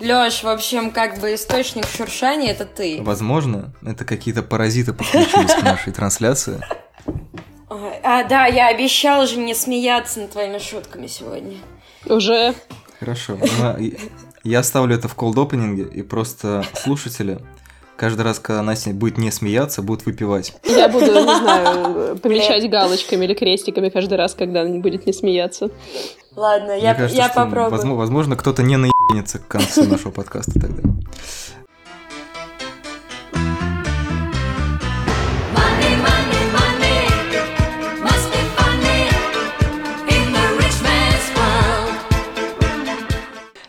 [0.00, 3.00] Лёш, в общем, как бы источник шуршания это ты.
[3.02, 6.60] Возможно, это какие-то паразиты подключились к нашей трансляции.
[8.02, 11.56] А, да, я обещала же не смеяться над твоими шутками сегодня.
[12.06, 12.54] Уже.
[13.00, 13.38] Хорошо.
[13.58, 13.76] Ну,
[14.44, 17.38] я ставлю это в колд опенинге и просто слушатели
[17.96, 20.54] каждый раз, когда Настя будет не смеяться, будут выпивать.
[20.64, 25.70] Я буду, не знаю, помечать галочками или крестиками каждый раз, когда она будет не смеяться.
[26.36, 27.70] Ладно, я, кажется, я что, попробую.
[27.70, 28.95] Возможно, возможно, кто-то не наебнется
[29.38, 30.82] к концу нашего подкаста тогда.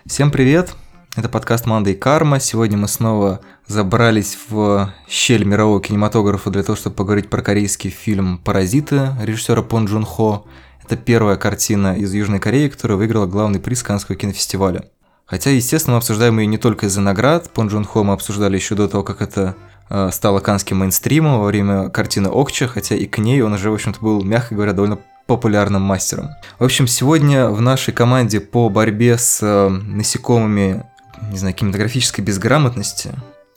[0.05, 0.73] Всем привет!
[1.15, 2.39] Это подкаст «Манда и карма».
[2.39, 8.39] Сегодня мы снова забрались в щель мирового кинематографа для того, чтобы поговорить про корейский фильм
[8.39, 10.47] «Паразиты» режиссера Пон Джун Хо.
[10.83, 14.89] Это первая картина из Южной Кореи, которая выиграла главный приз Каннского кинофестиваля.
[15.27, 17.49] Хотя, естественно, мы обсуждаем ее не только из-за наград.
[17.53, 19.55] Пон Джун Хо мы обсуждали еще до того, как это
[19.89, 23.73] э, стало канским мейнстримом во время картины Окча, хотя и к ней он уже, в
[23.73, 26.29] общем-то, был, мягко говоря, довольно популярным мастером.
[26.57, 30.85] В общем, сегодня в нашей команде по борьбе с э, насекомыми,
[31.29, 33.11] не знаю, кинематографической безграмотности.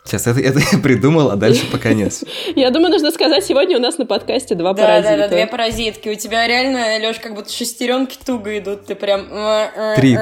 [0.05, 2.15] Сейчас это, это я придумал, а дальше пока нет.
[2.57, 5.11] Я думаю, нужно сказать, сегодня у нас на подкасте два Да, паразита.
[5.11, 6.09] да, да, две паразитки.
[6.09, 8.87] У тебя реально, Лёш, как будто шестеренки туго идут.
[8.87, 9.27] Ты прям...
[9.31, 10.19] э, Три,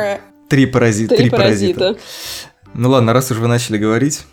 [0.49, 1.79] три, парази- Три три паразита.
[1.81, 2.01] паразита.
[2.75, 4.25] Ну ладно, раз уж вы начали говорить,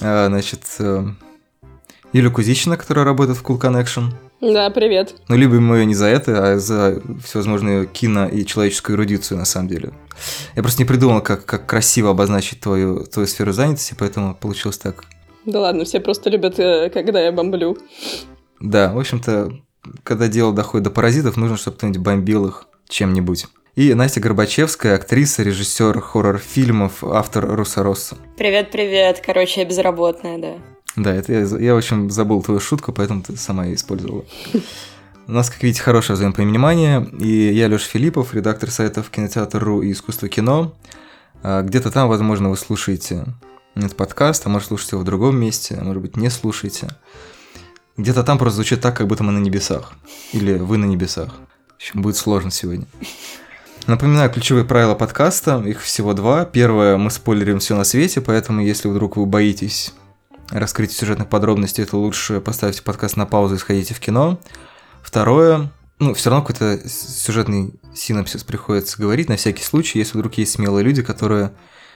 [0.00, 1.04] э, значит, э,
[2.12, 4.12] Юля Кузичина, которая работает в Cool Connection.
[4.40, 5.14] Да, привет.
[5.28, 9.44] Ну, любим мы ее не за это, а за всевозможную кино и человеческую эрудицию, на
[9.44, 9.92] самом деле.
[10.56, 15.04] Я просто не придумал, как, как красиво обозначить твою, твою сферу занятости, поэтому получилось так.
[15.46, 17.78] Да ладно, все просто любят, э, когда я бомблю.
[18.60, 19.52] Да, в общем-то,
[20.02, 23.46] когда дело доходит до паразитов, нужно, чтобы кто-нибудь бомбил их чем-нибудь.
[23.74, 27.82] И Настя Горбачевская, актриса, режиссер хоррор-фильмов, автор Руса
[28.36, 29.22] Привет-привет.
[29.24, 30.54] Короче, я безработная, да.
[30.94, 34.26] Да, это я, я, в общем, забыл твою шутку, поэтому ты сама ее использовала.
[35.26, 40.28] У нас, как видите, хорошее взаимопонимание, и я Леша Филиппов, редактор сайтов Кинотеатр.ру и Искусство
[40.28, 40.74] кино.
[41.42, 43.24] А Где-то там, возможно, вы слушаете
[43.74, 46.88] этот подкаст, а может, слушаете его в другом месте, а может быть, не слушаете.
[47.96, 49.94] Где-то там просто звучит так, как будто мы на небесах.
[50.34, 51.32] Или вы на небесах.
[51.70, 52.84] В общем, будет сложно сегодня.
[53.88, 56.44] Напоминаю ключевые правила подкаста, их всего два.
[56.44, 59.92] Первое, мы спойлерим все на свете, поэтому если вдруг вы боитесь
[60.50, 64.38] раскрытия сюжетных подробностей, то лучше поставьте подкаст на паузу и сходите в кино.
[65.02, 70.52] Второе, ну, все равно какой-то сюжетный синапсис приходится говорить на всякий случай, если вдруг есть
[70.52, 71.50] смелые люди, которые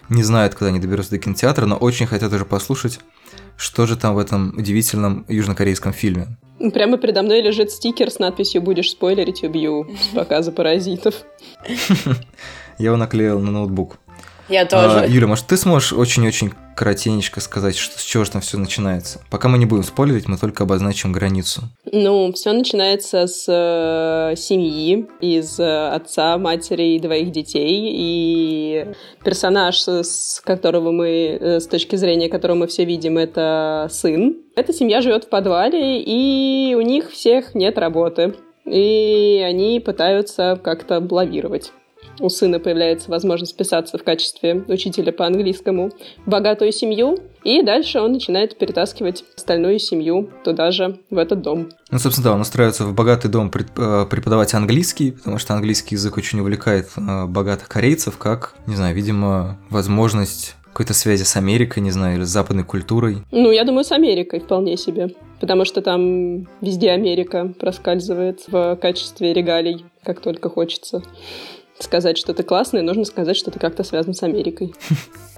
[0.08, 3.00] не знают, когда они доберутся до кинотеатра, но очень хотят уже послушать,
[3.56, 6.28] что же там в этом удивительном южнокорейском фильме.
[6.72, 11.14] Прямо передо мной лежит стикер с надписью «Будешь спойлерить, убью» с показа паразитов.
[12.78, 13.98] Я его наклеил на ноутбук.
[14.48, 15.06] Я А, тоже.
[15.08, 19.20] Юля, может, ты сможешь очень-очень коротенечко сказать, что, с чего же там все начинается?
[19.30, 21.62] Пока мы не будем спойлерить, мы только обозначим границу.
[21.90, 27.90] Ну, все начинается с э, семьи, из э, отца, матери и двоих детей.
[27.92, 28.86] И
[29.24, 34.36] персонаж, с которого мы, э, с точки зрения которого мы все видим, это сын.
[34.54, 38.34] Эта семья живет в подвале, и у них всех нет работы.
[38.66, 41.72] И они пытаются как-то лавировать.
[42.18, 45.90] У сына появляется возможность вписаться в качестве учителя по английскому
[46.24, 51.68] богатую семью, и дальше он начинает перетаскивать остальную семью туда же, в этот дом.
[51.90, 56.16] Ну, собственно, да, он устраивается в богатый дом э, преподавать английский, потому что английский язык
[56.16, 61.90] очень увлекает э, богатых корейцев, как, не знаю, видимо, возможность какой-то связи с Америкой, не
[61.90, 63.18] знаю, или с западной культурой.
[63.30, 65.08] Ну, я думаю, с Америкой вполне себе.
[65.40, 71.02] Потому что там везде Америка проскальзывает в качестве регалий, как только хочется
[71.78, 74.74] сказать что-то классное, нужно сказать, что ты как-то связан с Америкой.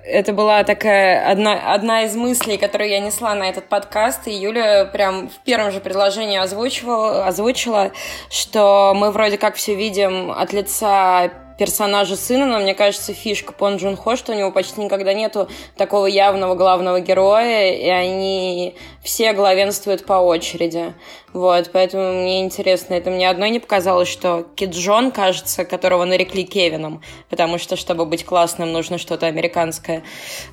[0.05, 4.87] Это была такая одна, одна из мыслей, которую я несла на этот подкаст, и Юля
[4.87, 7.93] прям в первом же предложении озвучивала, озвучила,
[8.31, 13.77] что мы вроде как все видим от лица персонажа сына, но мне кажется, фишка Пон
[13.77, 19.33] Джун Хо, что у него почти никогда нету такого явного главного героя, и они все
[19.33, 20.95] главенствуют по очереди.
[21.33, 26.45] Вот, поэтому мне интересно, это мне одной не показалось, что Кит Джон, кажется, которого нарекли
[26.45, 30.03] Кевином, потому что, чтобы быть классным, нужно что-то американское.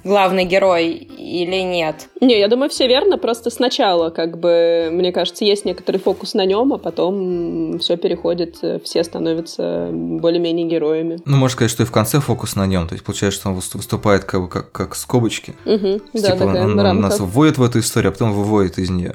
[0.03, 2.09] Главный герой или нет?
[2.19, 6.45] Не, я думаю, все верно, просто сначала, как бы, мне кажется, есть некоторый фокус на
[6.45, 10.94] нем, а потом все переходит, э, все становятся более-менее героями.
[11.03, 12.87] Ну, можно сказать, что и в конце фокус на нем.
[12.87, 15.55] То есть, получается, что он выступ- выступает как бы как, как скобочки.
[15.65, 17.01] Угу, да, типа, такая он, он рамка.
[17.01, 19.13] нас вводит в эту историю, а потом выводит из нее.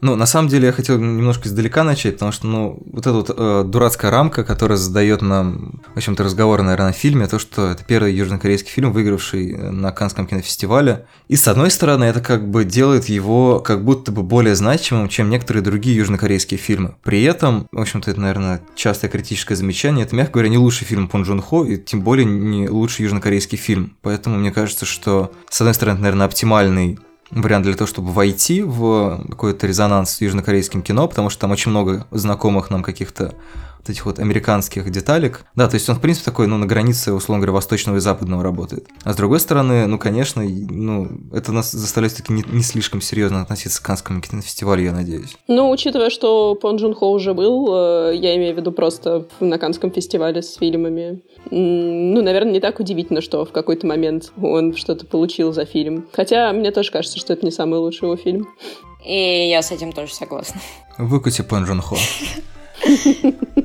[0.00, 3.30] Ну, на самом деле, я хотел немножко издалека начать, потому что, ну, вот эта вот
[3.36, 7.84] э, дурацкая рамка, которая задает нам, в общем-то, разговор, наверное, о фильме, то, что это
[7.84, 11.06] первый южнокорейский фильм, выигравший на Канском кинофестивале.
[11.28, 15.28] И, с одной стороны, это как бы делает его как будто бы более значимым, чем
[15.28, 16.94] некоторые другие южнокорейские фильмы.
[17.02, 21.08] При этом, в общем-то, это, наверное, частое критическое замечание, это, мягко говоря, не лучший фильм
[21.08, 23.96] Пон Джун Хо, и тем более не лучший южнокорейский фильм.
[24.02, 26.98] Поэтому мне кажется, что, с одной стороны, это, наверное, оптимальный
[27.30, 31.70] вариант для того, чтобы войти в какой-то резонанс с южнокорейским кино, потому что там очень
[31.70, 33.34] много знакомых нам каких-то
[33.80, 35.44] вот этих вот американских деталек.
[35.56, 38.42] Да, то есть он, в принципе, такой, ну, на границе, условно говоря, восточного и западного
[38.42, 38.86] работает.
[39.04, 43.42] А с другой стороны, ну, конечно, ну, это нас заставляет таки не, не слишком серьезно
[43.42, 45.36] относиться к Канскому кинофестивалю, я надеюсь.
[45.48, 49.58] Ну, учитывая, что Пон Джун Хо уже был, э, я имею в виду просто на
[49.58, 55.06] Канском фестивале с фильмами, ну, наверное, не так удивительно, что в какой-то момент он что-то
[55.06, 56.06] получил за фильм.
[56.12, 58.48] Хотя мне тоже кажется, что это не самый лучший его фильм.
[59.04, 60.60] И я с этим тоже согласна.
[60.98, 61.96] Выкути Пон Джун Хо.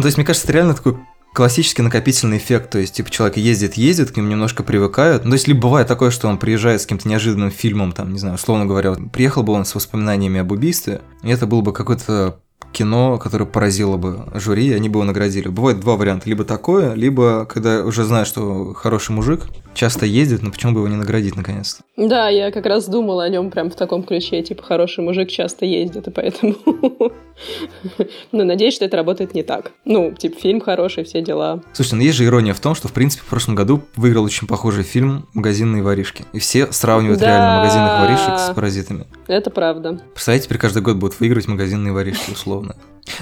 [0.00, 0.96] Ну, то есть, мне кажется, это реально такой
[1.34, 5.24] классический накопительный эффект, то есть, типа, человек ездит, ездит, к нему немножко привыкают.
[5.24, 8.18] Ну, то есть, либо бывает такое, что он приезжает с каким-то неожиданным фильмом, там, не
[8.18, 11.74] знаю, условно говоря, вот приехал бы он с воспоминаниями об убийстве, и это было бы
[11.74, 12.40] какое-то
[12.72, 15.48] кино, которое поразило бы жюри, и они бы его наградили.
[15.48, 16.28] Бывает два варианта.
[16.28, 20.88] Либо такое, либо когда уже знаешь, что хороший мужик, часто ездит, но почему бы его
[20.88, 21.82] не наградить наконец-то?
[21.96, 25.64] Да, я как раз думала о нем прям в таком ключе, типа, хороший мужик часто
[25.66, 26.54] ездит, и поэтому...
[28.32, 29.72] Но надеюсь, что это работает не так.
[29.84, 31.62] Ну, типа, фильм хороший, все дела.
[31.72, 34.46] Слушай, ну есть же ирония в том, что, в принципе, в прошлом году выиграл очень
[34.46, 36.24] похожий фильм «Магазинные воришки».
[36.32, 39.06] И все сравнивают реально магазинных воришек с паразитами.
[39.26, 40.00] Это правда.
[40.12, 42.59] Представляете, теперь каждый год будут выигрывать магазинные воришки, условно.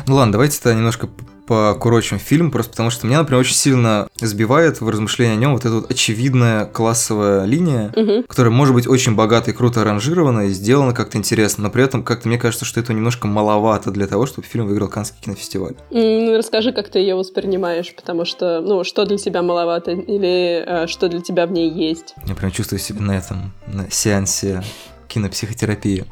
[0.07, 1.09] Ну ладно, давайте тогда немножко
[1.47, 5.65] покурочим фильм, просто потому что меня, например, очень сильно сбивает в размышлении о нем вот
[5.65, 8.25] эта вот очевидная классовая линия, Мгм.
[8.25, 12.03] которая может быть очень богато и круто аранжирована и сделана как-то интересно, но при этом
[12.05, 15.75] как-то мне кажется, что этого немножко маловато для того, чтобы фильм выиграл Каннский кинофестиваль.
[15.91, 20.87] М, Расскажи, как ты ее воспринимаешь, потому что, ну, что для тебя маловато, или э,
[20.87, 22.15] что для тебя в ней есть.
[22.27, 24.63] Я прям чувствую себя на этом, на сеансе
[25.09, 26.05] кинопсихотерапии.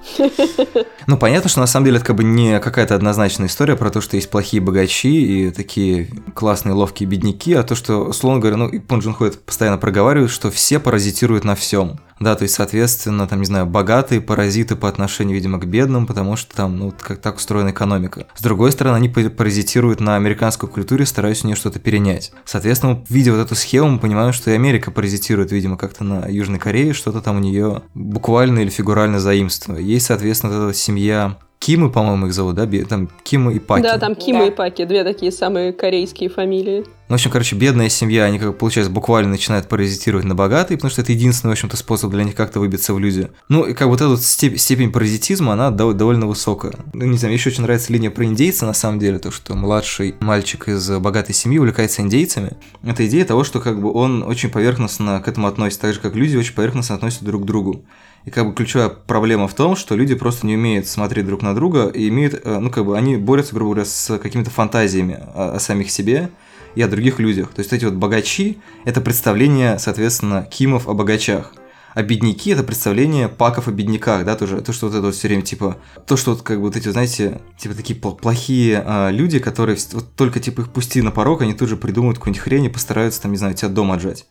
[1.07, 4.01] Ну, понятно, что на самом деле это как бы не какая-то однозначная история про то,
[4.01, 8.69] что есть плохие богачи и такие классные ловкие бедняки, а то, что, условно говоря, ну,
[8.69, 12.01] и Пон Джун Хо это постоянно проговаривает, что все паразитируют на всем.
[12.19, 16.37] Да, то есть, соответственно, там, не знаю, богатые паразиты по отношению, видимо, к бедным, потому
[16.37, 18.27] что там, ну, как так устроена экономика.
[18.35, 22.33] С другой стороны, они па- паразитируют на американской культуре, стараясь у нее что-то перенять.
[22.45, 26.59] Соответственно, видя вот эту схему, мы понимаем, что и Америка паразитирует, видимо, как-то на Южной
[26.59, 29.81] Корее, что-то там у нее буквально или фигурально заимствуя.
[29.81, 31.37] Есть, соответственно, эта семья
[31.67, 32.65] Кимы, по-моему, их зовут, да?
[32.89, 33.83] Там Кима и Паки.
[33.83, 34.47] Да, там Кима Да.
[34.47, 36.85] и Паки, две такие самые корейские фамилии.
[37.09, 40.93] Ну, в общем, короче, бедная семья, они, как получается, буквально начинают паразитировать на богатой, потому
[40.93, 43.31] что это единственный, в общем-то, способ для них как-то выбиться в люди.
[43.49, 46.75] Ну, и как вот эта вот степень, степень паразитизма, она дов- довольно высокая.
[46.93, 49.55] Ну, не знаю, мне еще очень нравится линия про индейца, на самом деле, то, что
[49.57, 52.53] младший мальчик из богатой семьи увлекается индейцами.
[52.85, 56.15] Это идея того, что как бы он очень поверхностно к этому относится, так же, как
[56.15, 57.85] люди очень поверхностно относятся друг к другу.
[58.27, 61.55] И как бы ключевая проблема в том, что люди просто не умеют смотреть друг на
[61.55, 65.55] друга и имеют, э, ну как бы они борются, грубо говоря, с какими-то фантазиями о,
[65.55, 66.29] о самих себе
[66.75, 67.51] и о других людях.
[67.55, 71.53] То есть эти вот богачи– это представление, соответственно, кимов о богачах.
[71.95, 75.29] А бедняки– это представление паков о бедняках, да, тоже, то, что вот это вот все
[75.29, 79.09] время, типа, то, что вот, как бы, вот эти, знаете, типа, такие пл- плохие а,
[79.11, 82.65] люди, которые вот только, типа, их пусти на порог, они тут же придумают какую-нибудь хрень
[82.65, 84.27] и постараются, там, не знаю, тебя дом отжать.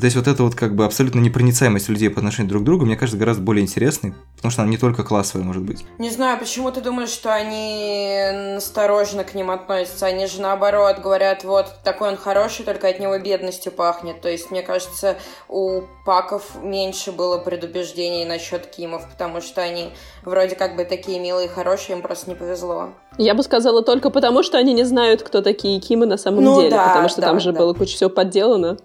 [0.00, 2.86] То есть вот эта вот как бы абсолютно непроницаемость людей по отношению друг к другу,
[2.86, 5.84] мне кажется, гораздо более интересной, потому что она не только классовая может быть.
[5.98, 10.06] Не знаю, почему ты думаешь, что они настороженно к ним относятся.
[10.06, 14.22] Они же наоборот говорят, вот такой он хороший, только от него бедностью пахнет.
[14.22, 19.90] То есть, мне кажется, у паков меньше было предубеждений насчет Кимов, потому что они
[20.24, 22.94] вроде как бы такие милые и хорошие, им просто не повезло.
[23.18, 26.60] Я бы сказала только потому, что они не знают, кто такие Кимы на самом Ну
[26.60, 27.58] деле, да, потому что да, там же да.
[27.58, 28.78] было куча всего подделано.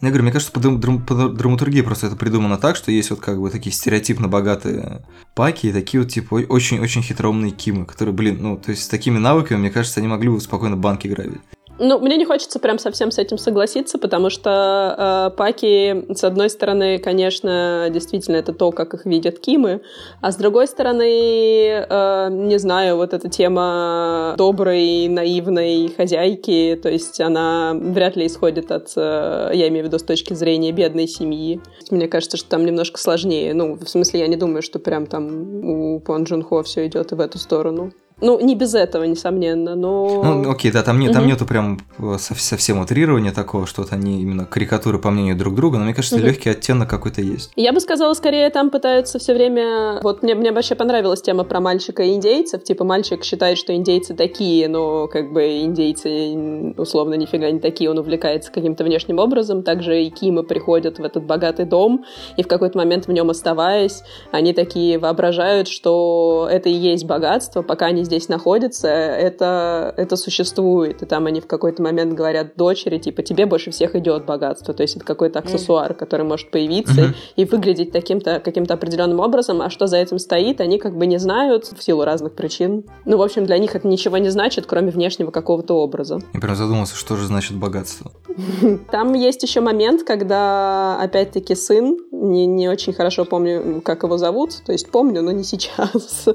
[0.00, 3.18] Я говорю, мне кажется, по, драм- по драматургии просто это придумано так, что есть вот
[3.18, 5.02] как бы такие стереотипно богатые
[5.34, 9.18] паки и такие вот типа очень-очень хитроумные кимы, которые, блин, ну, то есть с такими
[9.18, 11.40] навыками, мне кажется, они могли бы спокойно банки грабить.
[11.80, 16.50] Ну, мне не хочется прям совсем с этим согласиться, потому что э, паки, с одной
[16.50, 19.82] стороны, конечно, действительно это то, как их видят Кимы,
[20.20, 27.20] а с другой стороны, э, не знаю, вот эта тема доброй, наивной хозяйки, то есть
[27.20, 31.60] она вряд ли исходит от, э, я имею в виду с точки зрения бедной семьи.
[31.90, 33.54] Мне кажется, что там немножко сложнее.
[33.54, 37.12] Ну, в смысле, я не думаю, что прям там у Пон Джун Хо все идет
[37.12, 37.92] в эту сторону.
[38.20, 40.22] Ну, не без этого, несомненно, но...
[40.24, 43.92] Ну, окей, да, там, нет, там нету прям э, сов- совсем утрирования такого, что вот
[43.92, 47.52] они именно карикатуры по мнению друг друга, но мне кажется, легкий оттенок какой-то есть.
[47.56, 50.00] Я бы сказала, скорее там пытаются все время...
[50.02, 52.64] Вот мне, мне вообще понравилась тема про мальчика и индейцев.
[52.64, 57.98] Типа мальчик считает, что индейцы такие, но как бы индейцы условно нифига не такие, он
[57.98, 59.62] увлекается каким-то внешним образом.
[59.62, 62.04] Также и Кима приходят в этот богатый дом,
[62.36, 67.62] и в какой-то момент в нем оставаясь, они такие воображают, что это и есть богатство,
[67.62, 71.02] пока они здесь находятся, это, это существует.
[71.02, 74.72] И там они в какой-то момент говорят дочери, типа, тебе больше всех идет богатство.
[74.74, 77.14] То есть это какой-то аксессуар, который может появиться Мгм.
[77.36, 81.18] и выглядеть таким-то каким-то определенным образом, а что за этим стоит, они как бы не
[81.18, 82.84] знают в силу разных причин.
[83.04, 86.18] Ну, в общем, для них это ничего не значит, кроме внешнего какого-то образа.
[86.32, 88.10] Я прям задумался, что же значит богатство.
[88.90, 94.50] Там есть еще момент, когда, опять-таки, сын, не, не очень хорошо помню, как его зовут,
[94.64, 96.28] то есть помню, но не сейчас,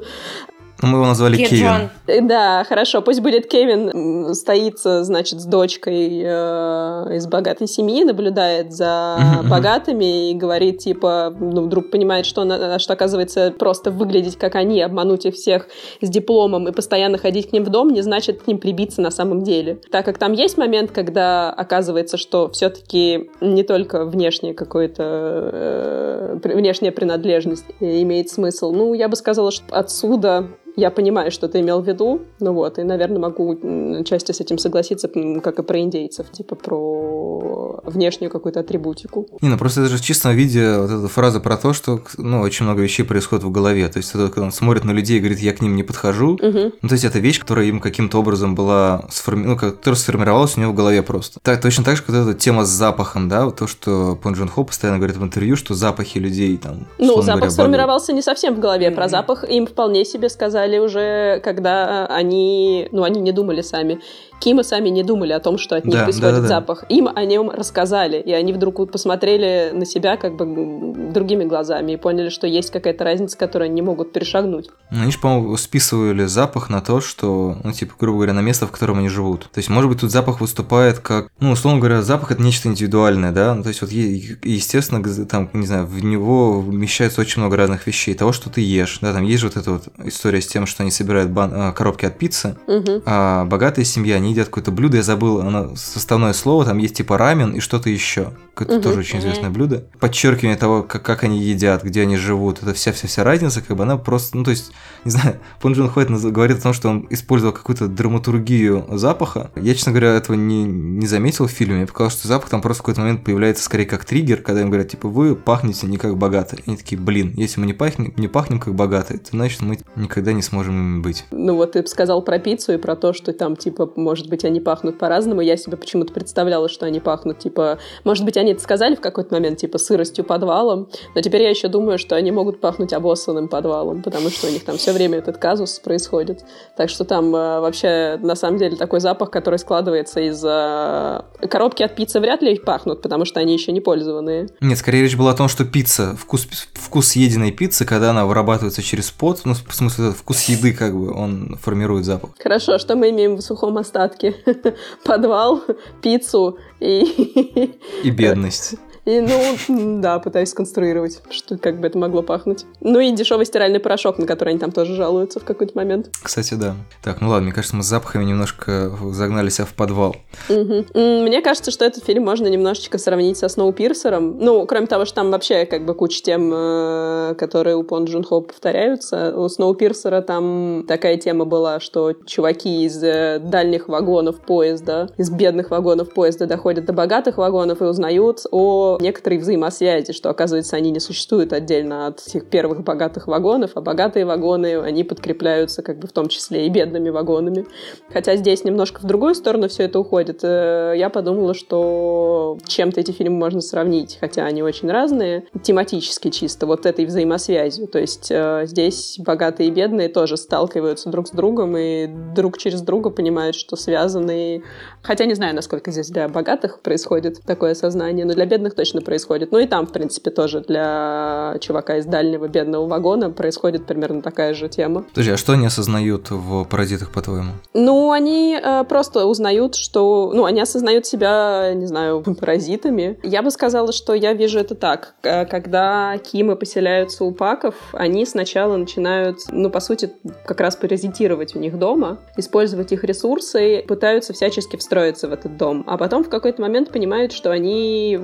[0.82, 1.65] мы его назвали Кевин.
[1.65, 1.89] Джон.
[2.08, 8.74] Э, Да, хорошо, пусть будет Кевин, стоит, значит, с дочкой э, из богатой семьи, наблюдает
[8.74, 9.50] за мгм.
[9.50, 14.82] богатыми и говорит, типа, ну, вдруг понимает, что, она- что оказывается, просто выглядеть как они,
[14.82, 15.68] обмануть их всех
[16.01, 19.12] с дипломом и постоянно ходить к ним в дом, не значит к ним прибиться на
[19.12, 19.80] самом деле.
[19.92, 26.92] Так как там есть момент, когда оказывается, что все-таки не только внешняя какой-то э, внешняя
[26.92, 28.72] принадлежность имеет смысл.
[28.74, 32.80] Ну, я бы сказала, что отсюда я понимаю, что ты имел в виду, ну вот,
[32.80, 35.10] и, наверное, могу части с этим согласиться,
[35.42, 39.27] как и про индейцев, типа про внешнюю какую-то атрибутику.
[39.42, 42.42] Не, ну просто это же в чистом виде вот эта фраза про то, что ну,
[42.42, 43.88] очень много вещей происходит в голове.
[43.89, 46.38] То есть, это когда он смотрит на людей и говорит, я к ним не подхожу.
[46.42, 46.74] Мгм.
[46.82, 49.46] Ну, то есть, это вещь, которая им каким-то образом была сформи...
[49.46, 51.39] ну, которая сформировалась у него в голове просто.
[51.42, 54.50] Так, точно так же, вот эта тема с запахом, да, вот то, что Пон Джон
[54.50, 56.88] Хо постоянно говорит в интервью, что запахи людей там.
[56.98, 58.92] Ну, запах говоря, сформировался не совсем в голове.
[58.92, 62.88] Про запах им вполне себе сказали уже, когда они...
[62.91, 64.00] Ну, они не думали сами.
[64.40, 66.48] Кима сами не думали о том, что от них Да, исходит да-да-да.
[66.48, 66.84] запах.
[66.90, 71.98] Им о нем рассказали, и они вдруг посмотрели на себя как бы другими глазами и
[71.98, 74.70] поняли, что есть какая-то разница, которую они не могут перешагнуть.
[74.92, 78.68] Ну, Они же, по-моему, списывали запах на то, что, ну, типа, грубо говоря, на место,
[78.68, 79.44] в котором они живут.
[79.54, 83.32] То есть, может быть, тут запах выступает как, ну, условно говоря, запах это нечто индивидуальное,
[83.32, 83.54] да?
[83.56, 88.13] Ну, то есть, вот, естественно, там, не знаю, в него вмещается очень много разных вещей.
[88.13, 90.84] Того, что ты ешь, да, там есть же вот эта вот история с тем, что
[90.84, 93.04] они собирают бан- а, коробки от пиццы, Мгм.
[93.06, 97.18] а богатая семья, они едят какое-то блюдо, я забыл, оно составное слово, там есть типа
[97.18, 98.32] рамен и что-то еще.
[98.56, 98.84] Какое-то Мгм.
[98.84, 99.86] тоже очень известное блюдо.
[100.00, 103.98] Подчеркивание того, как, как они едят, где они живут, это вся-вся-вся разница, как бы она
[103.98, 104.72] просто, ну то есть,
[105.06, 109.51] не знаю, Пон Джун это наз- говорит о том, что он использовал какую-то драматургию запаха.
[109.56, 111.77] Я, честно говоря, этого не, не заметил в фильме.
[111.77, 114.68] Мне показалось, что запах там просто в какой-то момент появляется скорее как триггер, когда им
[114.70, 116.60] говорят, типа, вы пахнете не как богатые.
[116.60, 119.80] И они такие, блин, если мы не пахнем, не пахнем как богатые, то значит мы
[119.96, 121.25] никогда не сможем ими быть.
[121.32, 124.60] Ну вот ты сказал про пиццу и про то, что там, типа, может быть, они
[124.60, 125.41] пахнут по-разному.
[125.41, 127.79] Я себе почему-то представляла, что они пахнут, типа...
[128.03, 130.88] Может быть, они это сказали в какой-то момент, типа, сыростью подвалом.
[131.15, 134.63] Но теперь я еще думаю, что они могут пахнуть обоссанным подвалом, потому что у них
[134.65, 136.46] там все время этот казус происходит.
[136.77, 140.43] Так что там э, вообще, на самом деле, такой запах, который складывается из...
[140.46, 144.48] э, коробки от пиццы вряд ли пахнут, потому что они еще не пользованные.
[144.62, 148.84] Нет, скорее речь была о том, что пицца, вкус, вкус съеденной пиццы, когда она вырабатывается
[148.84, 152.29] через пот, ну, в смысле, вкус еды, как бы, он формирует запах.
[152.38, 154.02] Хорошо, что мы имеем в сухом остатке?
[155.03, 155.63] Подвал,
[156.01, 157.77] пиццу и...
[158.03, 158.75] И бедность.
[159.05, 162.65] И, ну, да, пытаюсь сконструировать, что как бы это могло пахнуть.
[162.79, 166.10] Ну и дешевый стиральный порошок, на который они там тоже жалуются в какой-то момент.
[166.24, 166.75] Кстати, да.
[167.03, 170.15] Так, ну ладно, мне кажется, мы с запахами немножко загнали себя в подвал.
[170.50, 170.86] М,
[171.24, 174.38] Мне кажется, что этот фильм можно немножечко сравнить со Сноупирсером.
[174.39, 178.24] Ну, кроме того, что там вообще как бы куча тем, э, которые у Пон Джун
[178.24, 179.33] Хо повторяются.
[179.38, 185.72] У Сноупирсера там такая тема была, что чуваки из э, дальних вагонов поезда, из бедных
[185.72, 191.00] вагонов поезда доходят до богатых вагонов и узнают о некоторой взаимосвязи, что, оказывается, они не
[191.00, 196.12] существуют отдельно от тех первых богатых вагонов, а богатые вагоны, они подкрепляются как бы в
[196.12, 197.66] том числе и бедными вагонами.
[198.12, 200.40] Хотя здесь немножко в другую сторону все это уходит.
[200.44, 206.66] Э, Я подумала, что чем-то эти фильмы можно сравнить, хотя они очень разные, тематически чисто,
[206.66, 207.88] вот этой взаимосвязью.
[207.88, 212.82] То есть э, здесь богатые и бедные тоже сталкиваются друг с другом и друг через
[212.82, 214.64] друга понимают, что связаны.
[215.02, 219.00] Хотя не знаю, насколько здесь для богатых происходит такое осознание, но для бедных точно точно
[219.00, 219.54] происходит.
[219.54, 224.54] Ну и там, в принципе, тоже для чувака из дальнего бедного вагона происходит примерно такая
[224.54, 225.04] же тема.
[225.04, 227.52] Подожди, а что они осознают в «Паразитах», по-твоему?
[227.74, 230.32] Ну, они э, просто узнают, что...
[230.34, 233.18] Ну, они осознают себя, не знаю, паразитами.
[233.24, 235.16] Я бы сказала, что я вижу это так.
[235.22, 240.12] Когда Кимы поселяются у паков, они сначала начинают, ну, по сути,
[240.46, 245.86] как раз паразитировать у них дома, использовать их ресурсы, пытаются всячески встроиться в этот дом.
[245.88, 248.20] А потом в какой-то момент понимают, что они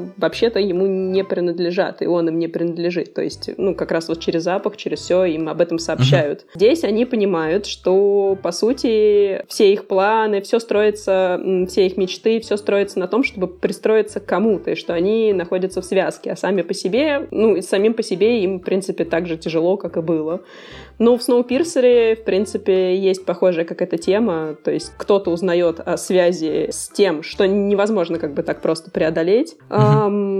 [0.49, 3.13] вообще-то ему не принадлежат, и он им не принадлежит.
[3.13, 6.45] То есть, ну, как раз вот через запах, через все им об этом сообщают.
[6.55, 12.57] Здесь они понимают, что, по сути, все их планы, все строится, все их мечты, все
[12.57, 16.61] строится на том, чтобы пристроиться к кому-то, и что они находятся в связке, а сами
[16.61, 20.01] по себе, ну, и самим по себе им, в принципе, так же тяжело, как и
[20.01, 20.41] было.
[20.99, 26.67] Ну, в Сноупирсере, в принципе, есть похожая какая-то тема, то есть кто-то узнает о связи
[26.71, 29.55] с тем, что невозможно как бы так просто преодолеть.
[29.69, 30.38] Ам,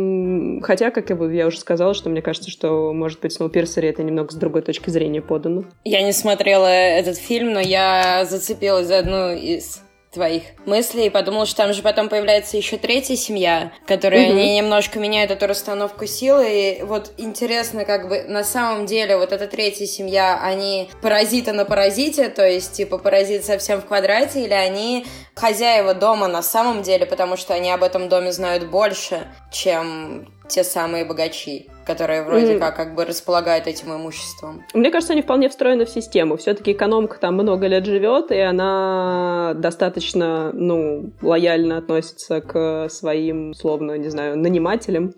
[0.62, 4.32] хотя, как я уже сказала, что мне кажется, что, может быть, в Сноупирсере это немного
[4.32, 5.66] с другой точки зрения подано.
[5.84, 11.46] Я не смотрела этот фильм, но я зацепилась за одну из твоих мыслей и подумала,
[11.46, 14.38] что там же потом появляется еще третья семья, которая Мгм.
[14.38, 16.46] они немножко меняют эту расстановку силы.
[16.50, 21.66] И вот интересно, как бы на самом деле вот эта третья семья, они паразиты на
[21.66, 27.06] паразите, то есть типа паразит совсем в квадрате, или они хозяева дома на самом деле,
[27.06, 32.60] потому что они об этом доме знают больше, чем те самые богачи, которые вроде Мгм.
[32.60, 34.64] как как бы располагают этим имуществом.
[34.76, 36.38] Мне кажется, они вполне встроены в систему.
[36.38, 43.98] Все-таки экономка там много лет живет, и она достаточно, ну, лояльно относится к своим, словно,
[43.98, 45.14] не знаю, нанимателям,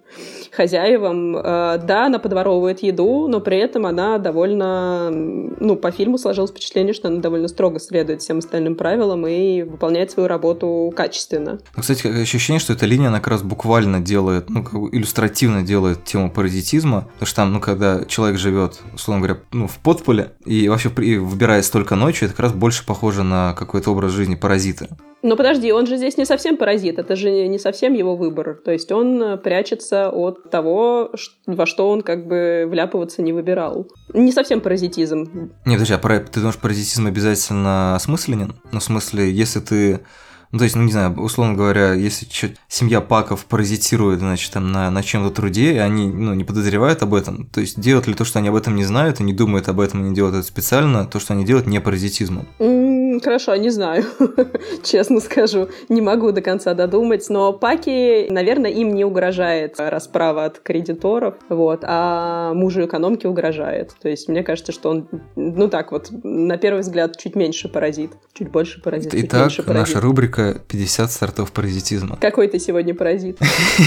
[0.51, 1.35] хозяевам.
[1.37, 6.93] Э, Да, она подворовывает еду, но при этом она довольно, ну, по фильму сложилось впечатление,
[6.93, 11.59] что она довольно строго следует всем остальным правилам и выполняет свою работу качественно.
[11.75, 15.63] Ну, кстати, ощущение, что эта линия, она как раз буквально делает, ну, как бы иллюстративно
[15.63, 16.60] делает тему паразитизма,
[17.03, 21.17] потому что там, ну, когда человек живет, условно говоря, ну, в подполе, и вообще при-
[21.17, 24.87] выбираясь только ночью, это как раз больше похоже на какой-то образ жизни паразита.
[25.23, 28.59] Но подожди, он же здесь не совсем паразит, это же не совсем его выбор.
[28.63, 31.11] То есть он э, прячется от того,
[31.45, 33.87] во что он как бы вляпываться не выбирал.
[34.13, 35.51] Не совсем паразитизм.
[35.65, 38.55] Не, подожди, а ты думаешь, паразитизм обязательно осмысленен?
[38.71, 39.99] Ну, в смысле, если ты...
[40.51, 42.27] Ну, то есть, ну, не знаю, условно говоря, если
[42.67, 47.13] семья паков паразитирует, значит, там, на, на чем-то труде, и они, ну, не подозревают об
[47.13, 49.69] этом, то есть, делают ли то, что они об этом не знают, и не думают
[49.69, 52.47] об этом, и не делают это специально, то, что они делают, не паразитизмом.
[53.23, 54.05] Хорошо, не знаю,
[54.83, 55.69] честно скажу.
[55.89, 61.81] Не могу до конца додумать, но Паки, наверное, им не угрожает расправа от кредиторов, вот,
[61.83, 63.93] а мужу экономки угрожает.
[64.01, 68.11] То есть мне кажется, что он, ну так вот, на первый взгляд, чуть меньше паразит,
[68.33, 69.95] чуть больше паразит, чуть Итак, меньше паразит.
[69.95, 72.17] наша рубрика 50 сортов паразитизма.
[72.19, 73.39] Какой ты сегодня паразит?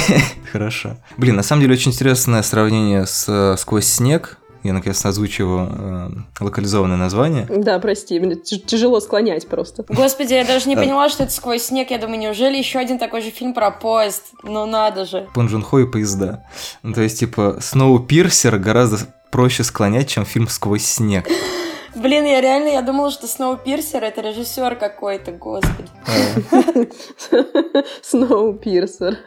[0.53, 0.97] Хорошо.
[1.16, 4.38] Блин, на самом деле очень интересное сравнение с э, «Сквозь снег».
[4.64, 6.09] Я наконец-то озвучу его э,
[6.40, 7.46] локализованное название.
[7.48, 9.85] Да, прости, мне тяжело склонять просто.
[9.88, 11.90] Господи, я даже не поняла, что это сквозь снег.
[11.90, 14.33] Я думаю, неужели еще один такой же фильм про поезд?
[14.42, 15.29] Ну надо же.
[15.35, 16.46] Пон Джун Хо и поезда.
[16.83, 18.98] Ну, то есть, типа, Сноупирсер гораздо
[19.31, 21.29] проще склонять, чем фильм «Сквозь снег».
[21.95, 25.89] Блин, я реально, я думала, что Сноупирсер это режиссер какой-то, господи.
[28.03, 29.19] Сноупирсер.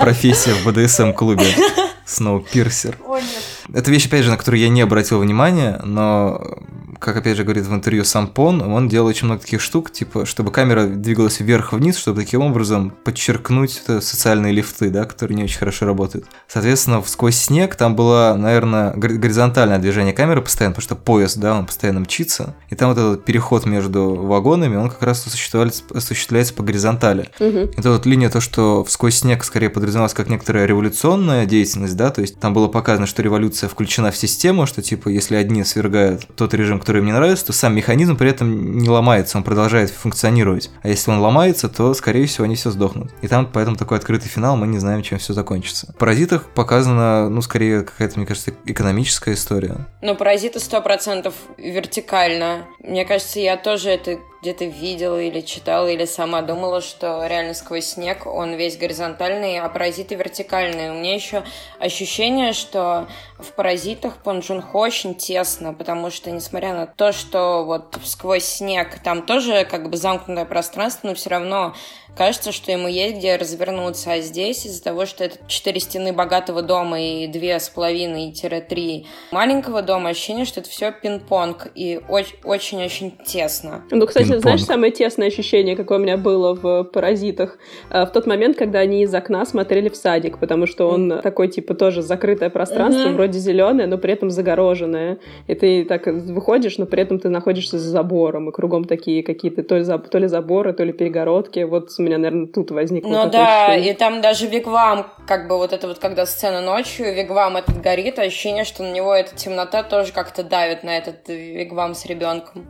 [0.00, 1.46] Профессия в БДСМ-клубе.
[2.04, 2.96] Сноупирсер.
[3.06, 3.42] О, нет.
[3.72, 6.58] Это вещь, опять же, на которую я не обратил внимания, но,
[6.98, 10.26] как опять же говорит в интервью сам Пон, он делал очень много таких штук, типа,
[10.26, 15.86] чтобы камера двигалась вверх-вниз, чтобы таким образом подчеркнуть социальные лифты, да, которые не очень хорошо
[15.86, 16.26] работают.
[16.46, 21.58] Соответственно, «Сквозь снег» там было, наверное, гор- горизонтальное движение камеры постоянно, потому что поезд, да,
[21.58, 26.54] он постоянно мчится, и там вот этот переход между вагонами, он как раз осуществляется, осуществляется
[26.54, 27.30] по горизонтали.
[27.38, 27.70] Мгм.
[27.76, 32.20] Это вот линия то, что «Сквозь снег» скорее подразумевалась как некоторая революционная деятельность, да, то
[32.20, 36.54] есть там было показано, что революция включена в систему, что типа если одни свергают тот
[36.54, 40.70] режим, который им не нравится, то сам механизм при этом не ломается, он продолжает функционировать.
[40.82, 43.10] А если он ломается, то, скорее всего, они все сдохнут.
[43.20, 45.92] И там поэтому такой открытый финал, мы не знаем, чем все закончится.
[45.92, 49.86] В «Паразитах» показана, ну, скорее какая-то, мне кажется, экономическая история.
[50.00, 52.64] Но паразиты сто процентов вертикально.
[52.80, 57.86] Мне кажется, я тоже это где-то видела или читала, или сама думала, что реально сквозь
[57.86, 60.92] снег он весь горизонтальный, а паразиты вертикальные.
[60.92, 61.42] У меня еще
[61.80, 67.64] ощущение, что в паразитах Пон Джун Хо очень тесно, потому что, несмотря на то, что
[67.64, 71.74] вот сквозь снег там тоже как бы замкнутое пространство, но все равно
[72.16, 74.12] кажется, что ему есть где развернуться.
[74.12, 79.82] А здесь из-за того, что это четыре стены богатого дома и две с половиной-три маленького
[79.82, 83.84] дома, ощущение, что это все пинг-понг и оч- очень-очень тесно.
[83.90, 87.58] Ну, кстати, знаешь, самое тесное ощущение, какое у меня было в «Паразитах»,
[87.90, 91.48] э, в тот момент, когда они из окна смотрели в садик, потому что он такой,
[91.48, 93.14] типа, тоже закрытое пространство, Мгм.
[93.14, 95.18] вроде зеленое, но при этом загороженное.
[95.46, 99.62] И ты так выходишь, но при этом ты находишься за забором, и кругом такие какие-то
[99.62, 101.60] то ли, за- то ли заборы, то ли перегородки.
[101.60, 103.92] Вот у меня, наверное, тут возникло Ну да, ощущение.
[103.92, 108.18] и там даже Вигвам, как бы вот это вот, когда сцена ночью, Вигвам этот горит,
[108.18, 112.66] ощущение, что на него эта темнота тоже как-то давит на этот Вигвам с ребенком.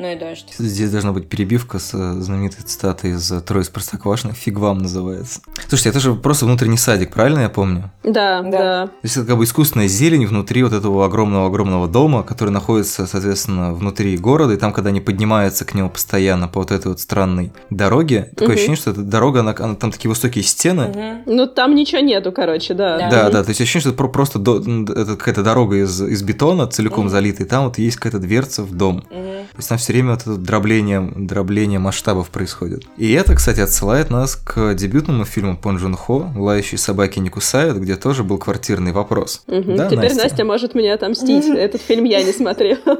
[0.00, 0.54] Ну и дождь.
[0.58, 4.32] Здесь должна быть перебивка с э, знаменитой цитатой из э, «Трое из Простоквашино».
[4.32, 5.40] «Фиг вам» называется.
[5.66, 7.90] Слушайте, это же просто внутренний садик, правильно я помню?
[8.04, 8.50] Да, Да.
[8.50, 8.86] да.
[8.86, 13.74] То есть это как бы искусственная зелень внутри вот этого огромного-огромного дома, который находится, соответственно,
[13.74, 17.52] внутри города, и там, когда они поднимаются к нему постоянно по вот этой вот странной
[17.70, 18.54] дороге, такое Мгм.
[18.54, 21.22] ощущение, что эта дорога, она, она- там такие высокие стены, Мгм.
[21.26, 22.98] Ну, там ничего нету, короче, да.
[22.98, 23.10] Да.
[23.10, 24.58] Да, да, то есть ощущение, что это про- просто до-
[24.92, 27.10] это какая-то дорога из, из бетона, целиком Мгм.
[27.10, 28.98] залитая, и там вот есть какая-то дверца в дом.
[29.10, 29.48] Мгм.
[29.48, 32.84] То есть там все время вот это дробление, дробление масштабов происходит.
[32.96, 37.78] И это, кстати, отсылает нас к дебютному фильму Пон Джун Хо «Лающие собаки не кусают»,
[37.78, 39.42] где тоже был квартирный вопрос.
[39.46, 39.76] Мгм.
[39.76, 40.22] Да, Теперь Настя?
[40.24, 40.44] Настя?
[40.44, 41.46] может мне отомстить.
[41.46, 42.78] Этот фильм я не смотрела.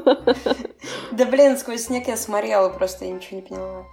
[1.11, 3.85] Да блин, сквозь снег я смотрела, просто я ничего не поняла.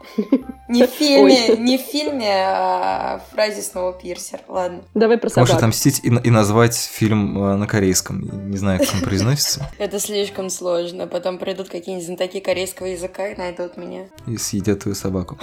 [0.69, 4.41] Не в фильме, не в фильме, а в фразе снова пирсер.
[4.49, 4.83] Ладно.
[4.95, 5.57] Давай про Можешь собак.
[5.57, 8.51] отомстить и, и назвать фильм э, на корейском.
[8.51, 9.69] Не знаю, как он произносится.
[9.79, 11.07] Это слишком сложно.
[11.09, 14.09] Потом придут какие-нибудь знатоки корейского языка и найдут меня.
[14.27, 15.39] И съедят твою собаку.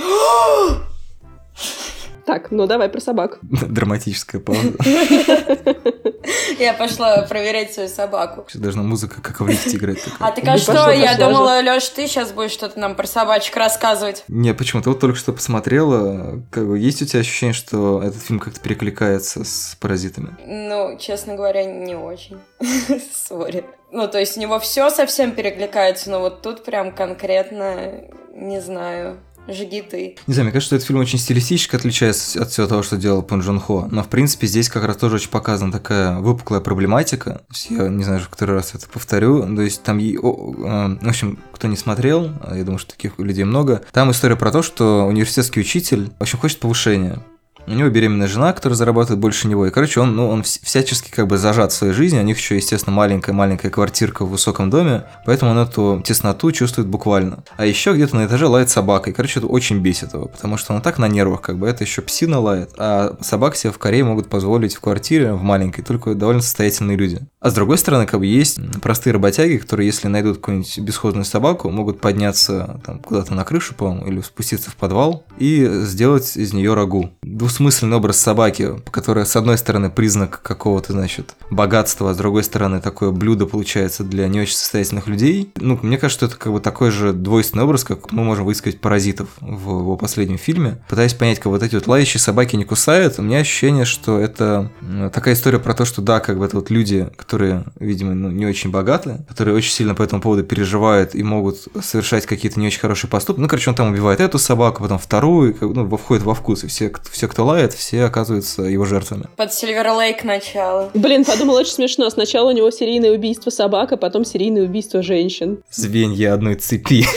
[2.26, 3.40] Так, ну давай про собак.
[3.42, 4.74] Драматическая пауза.
[6.60, 8.46] Я пошла проверять свою собаку.
[8.48, 10.04] Сейчас должна музыка, как в лифте играть.
[10.04, 10.30] такая.
[10.30, 10.74] А ты а что?
[10.74, 14.24] пошла, Я пошла думала, Лёш, ты сейчас будешь что-то нам про собачек рассказывать.
[14.28, 14.82] Не, почему?
[14.82, 16.42] Ты вот только что посмотрела.
[16.52, 20.38] Как бы, есть у тебя ощущение, что этот фильм как-то перекликается с паразитами?
[20.46, 22.40] Ну, честно говоря, не очень.
[23.14, 23.66] Сори.
[23.92, 29.18] Ну, то есть у него все совсем перекликается, но вот тут прям конкретно, не знаю,
[29.48, 30.16] жги ты.
[30.28, 33.22] Не знаю, мне кажется, что этот фильм очень стилистически отличается от всего того, что делал
[33.24, 33.88] Пон Джон Хо.
[33.92, 37.42] Но, в принципе, здесь как раз тоже очень показана такая выпуклая проблематика.
[37.70, 39.44] Я не знаю, в который раз это повторю.
[39.56, 43.84] То есть там, э, в общем, кто не смотрел, я думаю, что таких людей много,
[43.92, 47.20] там история про то, что университетский учитель, в общем, хочет повышения.
[47.68, 49.66] У него беременная жена, которая зарабатывает больше него.
[49.66, 52.20] И, короче, он, ну, он вс- всячески как бы зажат в своей жизни.
[52.20, 55.06] У них еще, естественно, маленькая-маленькая квартирка в высоком доме.
[55.26, 57.44] Поэтому он эту тесноту чувствует буквально.
[57.58, 59.10] А еще где-то на этаже лает собака.
[59.10, 60.26] И, короче, это очень бесит его.
[60.26, 62.72] Потому что он так на нервах, как бы это еще псина лает.
[62.78, 67.20] А собак себе в Корее могут позволить в квартире, в маленькой, только довольно состоятельные люди.
[67.40, 71.70] А с другой стороны, как бы есть простые работяги, которые, если найдут какую-нибудь бесхозную собаку,
[71.70, 76.74] могут подняться там куда-то на крышу, по-моему, или спуститься в подвал и сделать из нее
[76.74, 77.10] рагу.
[77.54, 82.82] Двусмысленный образ собаки, которая, с одной стороны, признак какого-то, значит, богатства, а с другой стороны,
[82.82, 85.52] такое блюдо получается для не очень состоятельных людей.
[85.58, 88.82] Ну, мне кажется, что это как бы такой же двойственный образ, как мы можем высказать
[88.82, 90.82] паразитов в его последнем фильме.
[90.90, 94.72] Пытаясь понять, как вот эти вот лающие собаки не кусают, у меня ощущение, что это
[95.14, 98.48] такая история про то, что да, как бы это вот люди, которые, видимо, ну, не
[98.48, 102.80] очень богаты, которые очень сильно по этому поводу переживают и могут совершать какие-то не очень
[102.80, 103.40] хорошие поступки.
[103.40, 106.92] Ну, короче, он там убивает эту собаку, потом вторую, ну, входит во вкус, и все,
[107.12, 109.26] все, кто лает, все оказываются его жертвами.
[109.36, 110.90] Под Сильвер Лейк начало.
[110.94, 112.10] Блин, подумала, очень смешно.
[112.10, 115.60] Сначала у него серийное убийство собак, а потом серийное убийство женщин.
[115.72, 117.06] Звенья одной цепи.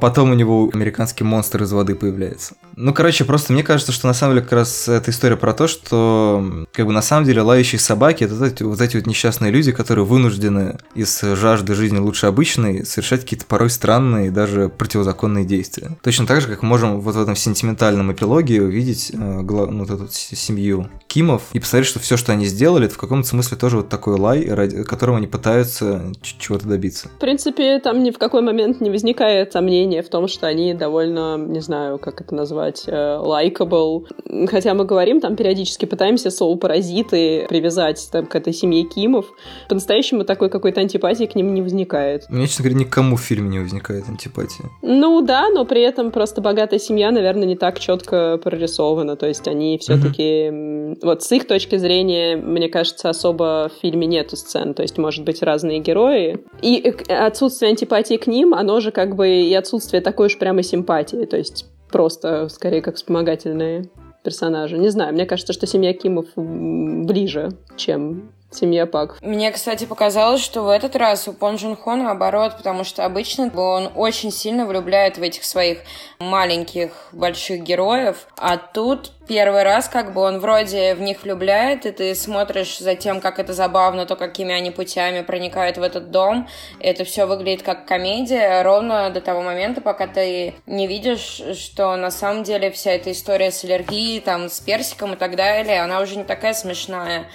[0.00, 2.54] Потом у него американский монстр из воды появляется.
[2.80, 5.66] Ну, короче, просто мне кажется, что на самом деле как раз эта история про то,
[5.66, 9.50] что как бы на самом деле лающие собаки это вот эти вот, эти вот несчастные
[9.50, 15.44] люди, которые вынуждены из жажды жизни лучше обычной совершать какие-то порой странные и даже противозаконные
[15.44, 15.98] действия.
[16.04, 19.90] Точно так же, как можем вот в этом сентиментальном эпилоге увидеть э, гла- ну, вот
[19.90, 23.78] эту семью Кимов и посмотреть, что все, что они сделали, это в каком-то смысле тоже
[23.78, 27.08] вот такой лай, ради которого они пытаются чего-то добиться.
[27.08, 31.36] В принципе, там ни в какой момент не возникает сомнения в том, что они довольно,
[31.36, 34.06] не знаю, как это назвать, лайкабл.
[34.48, 39.26] Хотя мы говорим, там периодически пытаемся соул-паразиты привязать там, к этой семье Кимов.
[39.68, 42.26] По-настоящему такой какой-то антипатии к ним не возникает.
[42.28, 44.66] У меня, честно говоря, никому в фильме не возникает антипатия.
[44.82, 49.16] Ну да, но при этом просто богатая семья, наверное, не так четко прорисована.
[49.16, 50.96] То есть они все-таки...
[51.02, 54.74] Вот с их точки зрения, мне кажется, особо в фильме нету сцен.
[54.74, 56.38] То есть, может быть, разные герои.
[56.62, 60.62] И э, отсутствие антипатии к ним, оно же как бы и отсутствие такой уж прямо
[60.62, 61.24] симпатии.
[61.24, 63.88] То есть просто скорее как вспомогательные
[64.22, 64.78] персонажи.
[64.78, 69.18] Не знаю, мне кажется, что семья Кимов ближе, чем Семья Пак.
[69.20, 73.52] Мне, кстати, показалось, что в этот раз у Пон Джун Хо наоборот, потому что обычно
[73.54, 75.80] он очень сильно влюбляет в этих своих
[76.18, 81.90] маленьких, больших героев, а тут первый раз как бы он вроде в них влюбляет, и
[81.90, 86.48] ты смотришь за тем, как это забавно, то, какими они путями проникают в этот дом.
[86.80, 92.10] Это все выглядит как комедия, ровно до того момента, пока ты не видишь, что на
[92.10, 96.16] самом деле вся эта история с аллергией, там, с персиком и так далее, она уже
[96.16, 97.26] не такая смешная.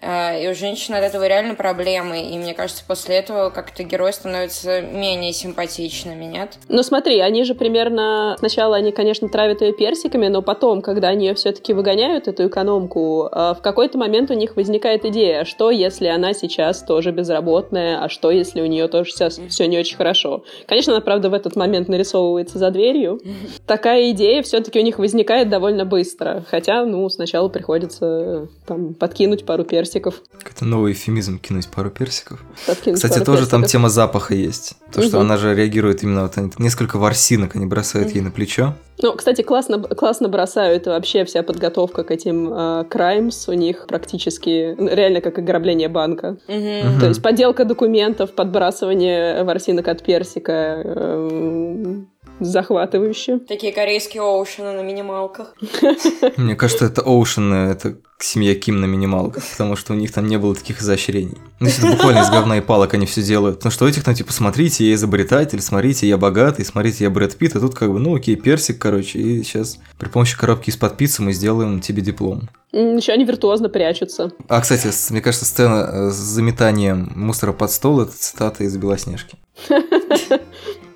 [0.00, 2.22] Э, И у женщины от этого реально проблемы.
[2.22, 6.54] И мне кажется, после этого как-то герой становится менее симпатичными, нет?
[6.68, 8.36] Ну смотри, они же примерно...
[8.38, 13.28] Сначала они, конечно, травят ее персиками, но потом, когда они ее все-таки выгоняют, эту экономку,
[13.30, 18.02] э, в какой-то момент у них возникает идея, а что если она сейчас тоже безработная,
[18.02, 20.44] а что если у нее тоже сейчас все не очень хорошо.
[20.66, 23.20] Конечно, она, правда, в этот момент нарисовывается за дверью.
[23.66, 26.44] Такая идея все-таки у них возникает довольно быстро.
[26.48, 29.89] Хотя, ну, сначала приходится э, там подкинуть пару персиков.
[29.94, 32.40] Это новый эфемизм кинуть пару персиков.
[32.66, 33.70] подкинуть Кстати, пару тоже там персиков.
[33.72, 34.74] тема запаха есть.
[34.92, 35.26] То, что Мгм.
[35.26, 38.74] она же реагирует именно вот они- несколько ворсинок они бросают ей на плечо.
[39.02, 44.74] Ну, кстати, классно, классно бросают вообще вся подготовка к этим э, краймс у них практически
[44.78, 46.36] ну, реально как ограбление банка.
[46.48, 47.00] Мгм.
[47.00, 51.96] То есть подделка документов, подбрасывание ворсинок от персика, э,
[52.40, 53.38] захватывающе.
[53.38, 55.54] Такие корейские оушены на минималках.
[56.36, 60.38] Мне кажется, это Оушен, это семья Ким на минималках, потому что у них там не
[60.38, 61.38] было таких изощрений.
[61.58, 63.56] Ну, это буквально из говна и палок они все делают.
[63.56, 67.36] Потому что у этих, ну, типа, смотрите, я изобретатель, смотрите, я богатый, смотрите, я Брэд
[67.36, 70.96] Питт, а тут как бы, ну, окей, персик, короче, и сейчас при помощи коробки из-под
[70.96, 72.48] пиццы мы сделаем тебе диплом.
[72.72, 74.30] Еще они виртуозно прячутся.
[74.48, 79.36] А, кстати, мне кажется, сцена э, с заметанием мусора под стол– это цитата из «Белоснежки».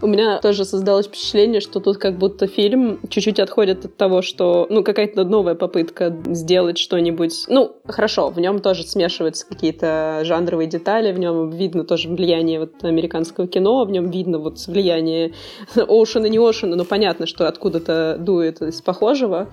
[0.00, 4.66] У меня тоже создалось впечатление, что тут как будто фильм чуть-чуть отходит от того, что,
[4.70, 7.44] ну, какая-то новая попытка сделать что-нибудь.
[7.48, 12.84] Ну, хорошо, в нем тоже смешиваются какие-то жанровые детали, в нем видно тоже влияние вот
[12.84, 15.32] американского кино, в нем видно вот влияние
[15.76, 19.48] Оушена, не Оушена, но понятно, что откуда-то дует из похожего.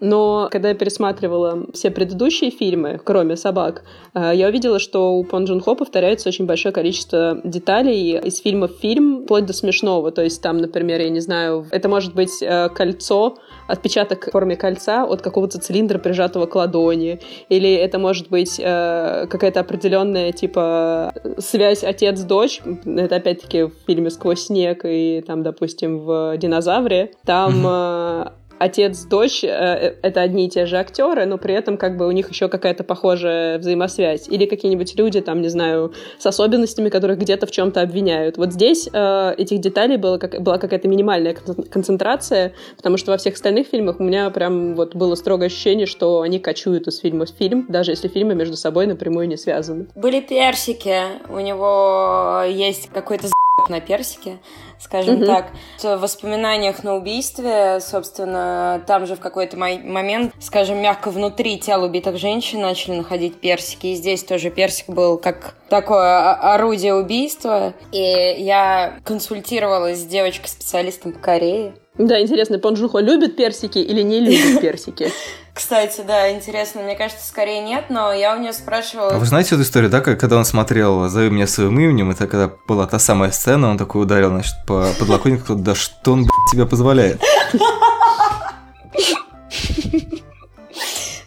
[0.00, 5.44] Но когда я пересматривала все предыдущие фильмы, кроме «Собак», э, я увидела, что у Пон
[5.44, 10.12] Джун Хо повторяется очень большое количество деталей из фильма в фильм, вплоть до смешного.
[10.12, 14.56] То есть там, например, я не знаю, это может быть э, кольцо, отпечаток в форме
[14.56, 17.20] кольца от какого-то цилиндра, прижатого к ладони.
[17.48, 22.60] Или это может быть э, какая-то определенная, типа, связь отец-дочь.
[22.84, 27.12] Это опять-таки в фильме «Сквозь снег» и там, допустим, в «Динозавре».
[27.24, 28.26] Там э,
[28.58, 32.10] отец-дочь э, э, это одни и те же актеры, но при этом как бы у
[32.10, 34.28] них еще какая-то похожая взаимосвязь.
[34.28, 38.36] Или какие-нибудь люди, там, не знаю, с особенностями, которых где-то в чем-то обвиняют.
[38.36, 43.18] Вот здесь э, этих деталей было как, была какая-то минимальная кон- концентрация, потому что во
[43.18, 47.26] всех остальных фильмах у меня прям вот было строгое ощущение, что они кочуют из фильма
[47.26, 49.86] в фильм, даже если фильмы между собой напрямую не связаны.
[49.94, 50.96] Были персики,
[51.28, 53.28] у него есть какой-то
[53.68, 54.38] на персике,
[54.78, 55.26] скажем Мгм.
[55.26, 55.46] так.
[55.82, 62.18] В воспоминаниях на убийстве, собственно, там же в какой-то момент, скажем, мягко внутри тел убитых
[62.18, 63.88] женщин начали находить персики.
[63.88, 67.74] И здесь тоже персик был как такое орудие убийства.
[67.92, 67.98] И
[68.38, 71.74] я консультировалась с девочкой-специалистом по Корее.
[71.96, 75.10] Да, интересно, Пон Джун Хо любит персики или не любит персики?
[75.54, 79.10] Кстати, да, интересно, мне кажется, скорее нет, но я у нее спрашивала...
[79.14, 82.26] А вы знаете эту историю, да, как- когда он смотрел «Зови меня своим именем», это
[82.26, 86.50] когда была та самая сцена, он такой ударил, значит, по подлокотнику, да что он, блядь,
[86.50, 87.22] тебе позволяет?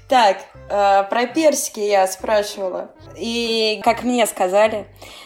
[0.10, 2.92] Так, про персики я спрашивала.
[3.18, 4.86] И, как мне сказали,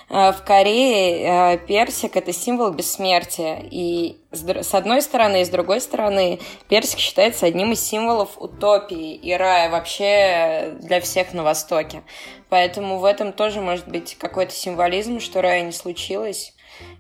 [0.10, 3.62] э, в Корее э, персик– это символ бессмертия.
[3.70, 9.34] И с одной стороны, и с другой стороны, персик считается одним из символов утопии и
[9.34, 12.04] рая вообще для всех на Востоке.
[12.50, 16.54] Поэтому в этом тоже может быть какой-то символизм, что рая не случилось.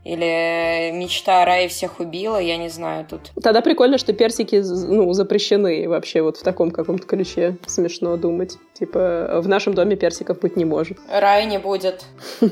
[0.04, 3.32] Или мечта о рае всех убила, я не знаю тут.
[3.42, 7.58] Тогда прикольно, что персики ну, запрещены вообще вот в таком каком-то ключе.
[7.68, 8.58] Смешно думать.
[8.74, 10.98] Типа, в нашем доме персиков быть не может.
[11.12, 12.06] Рая не будет.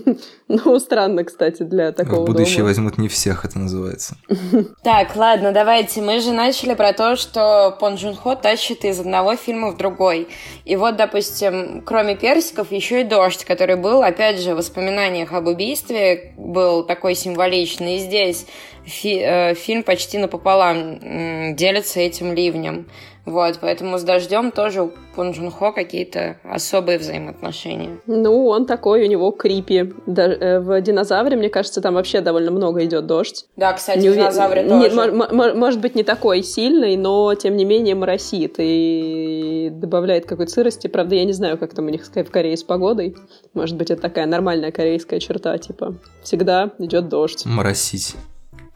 [0.52, 4.16] Ну, странно, кстати, для такого В будущее возьмут не всех, это называется.
[4.84, 6.02] Так, ладно, давайте.
[6.02, 10.28] Мы же начали про то, что Пон Джун Хо тащит из одного фильма в другой.
[10.66, 15.46] И вот, допустим, кроме персиков, еще и дождь, который был, опять же, в воспоминаниях об
[15.46, 17.96] убийстве, был такой символичный.
[17.96, 18.46] И здесь
[18.90, 22.88] фи- э, фильм почти напополам делится этим ливнем.
[23.26, 28.00] Вот, поэтому с дождем тоже у Пон Джун Хо какие-то особые взаимоотношения.
[28.08, 29.94] Ну, он такой, у него крипи.
[30.08, 33.46] Да, э, в «Динозавре», мне кажется, там вообще довольно много идет дождь.
[33.56, 35.12] Да, кстати, Не в динозавре не- тоже.
[35.12, 38.56] мо- может быть, не такой сильный, но, тем не менее, моросит.
[38.58, 40.88] И и добавляет какой-то сырости.
[40.88, 43.16] Правда, я не знаю, как там у них в Корее с погодой.
[43.54, 47.46] Может быть, это такая нормальная корейская черта, типа всегда идет дождь.
[47.46, 48.16] Моросить.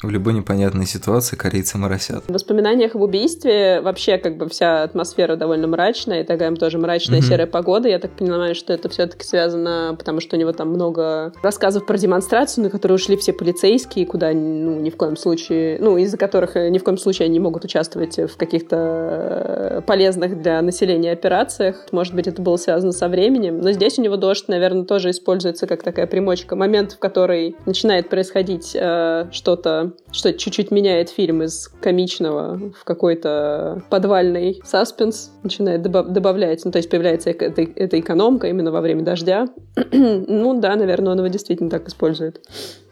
[0.03, 2.25] В любой непонятной ситуации корейцы моросят.
[2.27, 7.19] В воспоминаниях об убийстве вообще как бы вся атмосфера довольно мрачная, и такая тоже мрачная
[7.19, 7.27] Мгм.
[7.27, 7.87] серая погода.
[7.87, 11.97] Я так понимаю, что это все-таки связано, потому что у него там много рассказов про
[11.97, 16.57] демонстрацию, на которую ушли все полицейские, куда ну, ни в коем случае, ну, из-за которых
[16.57, 21.13] э, ни в коем случае они не могут участвовать в каких-то э, полезных для населения
[21.13, 21.85] операциях.
[21.93, 23.61] Может быть, это было связано со временем.
[23.61, 26.57] Но здесь у него дождь, наверное, тоже используется как такая примочка.
[26.57, 33.83] Момент, в который начинает происходить э, что-то что чуть-чуть меняет фильм из комичного в какой-то
[33.89, 39.03] подвальный саспенс, начинает добав- добавлять, ну, то есть появляется эта, эта экономка именно во время
[39.03, 39.47] дождя.
[39.91, 42.41] ну, да, наверное, он его действительно так использует.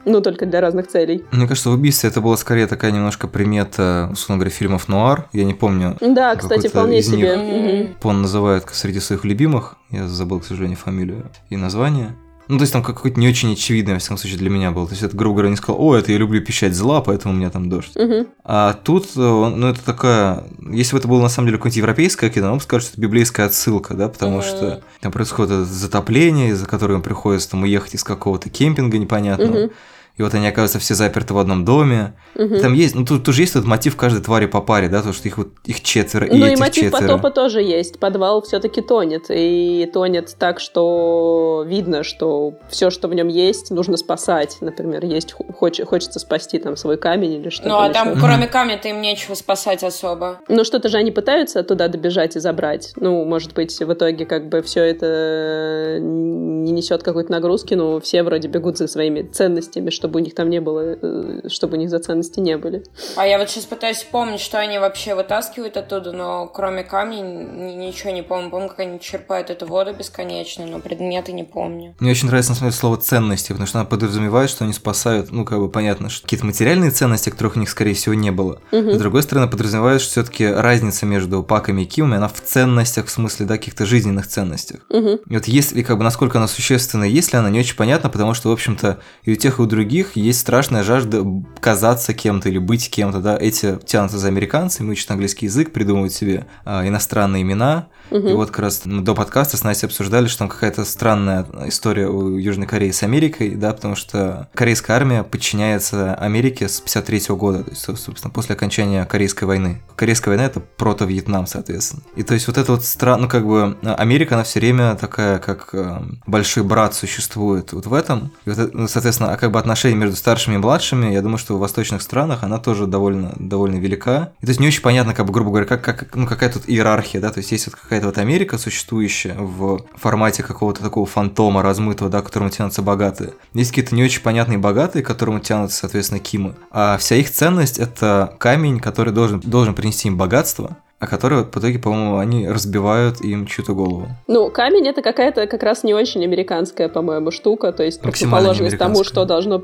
[0.04, 1.24] Ну, только для разных целей.
[1.32, 5.30] Мне кажется, в убийстве это была скорее такая немножко примета, условно говоря, фильмов нуар.
[5.32, 7.38] Я не помню, Да, кстати, вполне себе.
[7.38, 7.88] них.
[7.92, 7.96] Мгм.
[8.10, 9.76] он называет среди своих любимых.
[9.92, 12.16] Я забыл, к сожалению, фамилию и название.
[12.52, 14.86] Ну, то есть там какой-то не очень очевидный, во всяком случае, для меня был.
[14.86, 17.38] То есть это, грубо говоря, не сказал, о, это я люблю пищать зла, поэтому у
[17.38, 17.96] меня там дождь.
[17.96, 18.28] Мгм.
[18.44, 20.44] А тут, э, ну, это такая...
[20.70, 23.00] Если бы это было, на самом деле, какое-нибудь европейское кино, он бы сказал, что это
[23.00, 24.44] библейская отсылка, да, потому Мгм.
[24.44, 29.58] что там происходит затопление, из-за которого приходится там уехать из какого-то кемпинга непонятного.
[29.68, 29.72] Мгм.
[30.18, 32.14] И вот они оказываются все заперты в одном доме.
[32.36, 32.60] Мгм.
[32.60, 35.28] Там есть, ну, тут тоже есть этот мотив каждой твари по паре, да, то, что
[35.28, 37.02] их вот их четверо, и Ну и этих мотив четверо.
[37.08, 38.00] потопа тоже есть.
[38.00, 39.26] Подвал все-таки тонет.
[39.30, 44.58] И тонет так, что видно, что все, что в нем есть, нужно спасать.
[44.62, 47.70] Например, есть хоч- хочется спасти там свой камень или что-то.
[47.70, 47.94] Ну, а еще.
[47.94, 50.40] там, кроме камня-то им нечего спасать особо.
[50.48, 52.92] Ну, что-то же они пытаются туда добежать и забрать.
[52.96, 58.24] Ну, может быть, в итоге как бы все это не несет какой-то нагрузки, но все
[58.24, 61.92] вроде бегут за своими ценностями, чтобы у них там не было, э, чтобы у них
[61.92, 62.84] за ценности не были.
[63.16, 67.74] А я вот сейчас пытаюсь вспомнить, что они вообще вытаскивают оттуда, но кроме камней ни-
[67.74, 68.50] ничего не помню.
[68.50, 71.94] Помню, как они черпают эту воду бесконечно, но предметы не помню.
[72.00, 75.32] Мне очень нравится, на самом деле, слово ценности, потому что она подразумевает, что они спасают,
[75.32, 78.60] ну, как бы понятно, что какие-то материальные ценности, которых у них, скорее всего, не было.
[78.72, 78.94] Мгм.
[78.94, 83.12] С другой стороны, подразумевает, что все-таки разница между Паками и Кимами, она в ценностях, в
[83.12, 84.82] смысле, да, каких-то жизненных ценностях.
[84.90, 85.20] Мгм.
[85.30, 88.50] И вот если, как бы, насколько она существенна, если она не очень понятна, потому что,
[88.50, 91.26] в общем-то, и у тех, и у других есть страшная жажда
[91.60, 96.48] казаться кем-то или быть кем-то, да, эти тянутся за американцами, учат английский язык, придумывают себе
[96.66, 98.28] а, иностранные имена, Мгм.
[98.28, 102.08] и вот как раз мы до подкаста с Настей обсуждали, что там какая-то странная история
[102.08, 107.64] у Южной Кореи с Америкой, да, потому что корейская армия подчиняется Америке с 53 года,
[107.64, 109.82] то есть, собственно, после окончания Корейской войны.
[109.96, 112.04] Корейская война– это прото-Вьетнам, соответственно.
[112.16, 115.38] И то есть вот это вот странно, ну, как бы, Америка, она все время такая,
[115.38, 118.32] как э, большой брат существует вот в этом.
[118.46, 121.38] И вот это, ну, соответственно, а как бы отношения между старшими и младшими, я думаю,
[121.38, 124.34] что в восточных странах она тоже довольно, довольно велика.
[124.42, 126.64] И то есть не очень понятно, как бы, грубо говоря, как, как, ну, какая тут
[126.68, 131.62] иерархия, да, то есть есть вот какая-то вот Америка существующая в формате какого-то такого фантома
[131.62, 133.34] размытого, да, к которому тянутся богатые.
[133.54, 136.56] Есть какие-то не очень понятные богатые, к которому тянутся, соответственно, Кимы.
[136.72, 141.56] А вся их ценность– это камень, который должен, должен принести им богатство, а который вот
[141.56, 144.06] в итоге, по-моему, они разбивают им чью-то голову.
[144.28, 148.78] Ну, камень это какая-то как раз не очень американская, по-моему, штука, то есть Максимально противоположность
[148.78, 149.60] тому, что должно,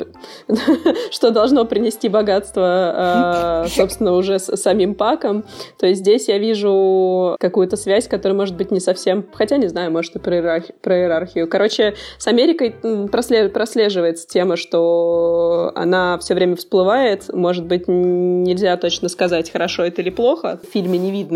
[1.11, 5.43] что должно принести богатство, э, собственно, уже с самим паком.
[5.77, 9.91] То есть здесь я вижу какую-то связь, которая может быть не совсем, хотя не знаю,
[9.91, 11.47] может и про, иерархи- про иерархию.
[11.47, 12.71] Короче, с Америкой
[13.09, 17.31] прослеживается тема, что она все время всплывает.
[17.31, 20.59] Может быть, нельзя точно сказать, хорошо это или плохо.
[20.67, 21.26] В фильме не видно,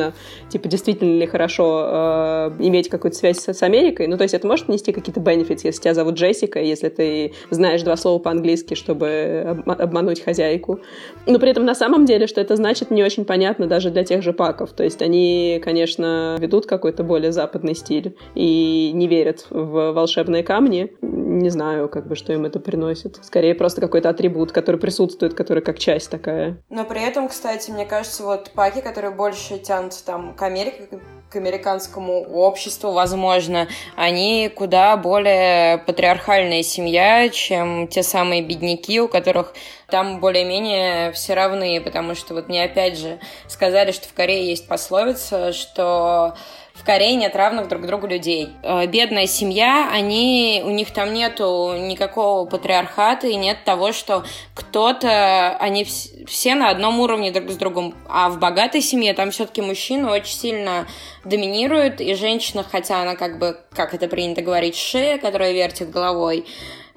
[0.49, 4.07] типа, действительно ли хорошо э, иметь какую-то связь с, с Америкой.
[4.07, 7.81] Ну, то есть это может нести какие-то бенефиты, если тебя зовут Джессика, если ты знаешь
[7.83, 10.79] два слова по-английски, чтобы обма- обмануть хозяйку.
[11.25, 14.21] Но при этом на самом деле, что это значит, не очень понятно даже для тех
[14.21, 14.71] же паков.
[14.71, 20.91] То есть они, конечно, ведут какой-то более западный стиль и не верят в волшебные камни.
[21.01, 23.19] Не знаю, как бы, что им это приносит.
[23.21, 26.61] Скорее, просто какой-то атрибут, который присутствует, который как часть такая.
[26.69, 30.87] Но при этом, кстати, мне кажется, вот паки, которые больше тянутся там к Америке,
[31.29, 39.53] к американскому обществу, возможно, они куда более патриархальная семья, чем те самые бедняки, у которых
[39.87, 44.67] там более-менее все равны, потому что вот мне опять же сказали, что в Корее есть
[44.67, 46.35] пословица, что
[46.81, 48.49] в Корее нет равных друг другу людей.
[48.63, 54.23] Э, Бедная семья, они, у них там нету никакого патриархата и нет того, что
[54.55, 57.93] кто-то, они вс- все на одном уровне друг с другом.
[58.09, 60.87] А в богатой семье там все-таки мужчина очень сильно
[61.23, 66.47] доминирует, и женщина, хотя она как бы, как это принято говорить, шея, которая вертит головой,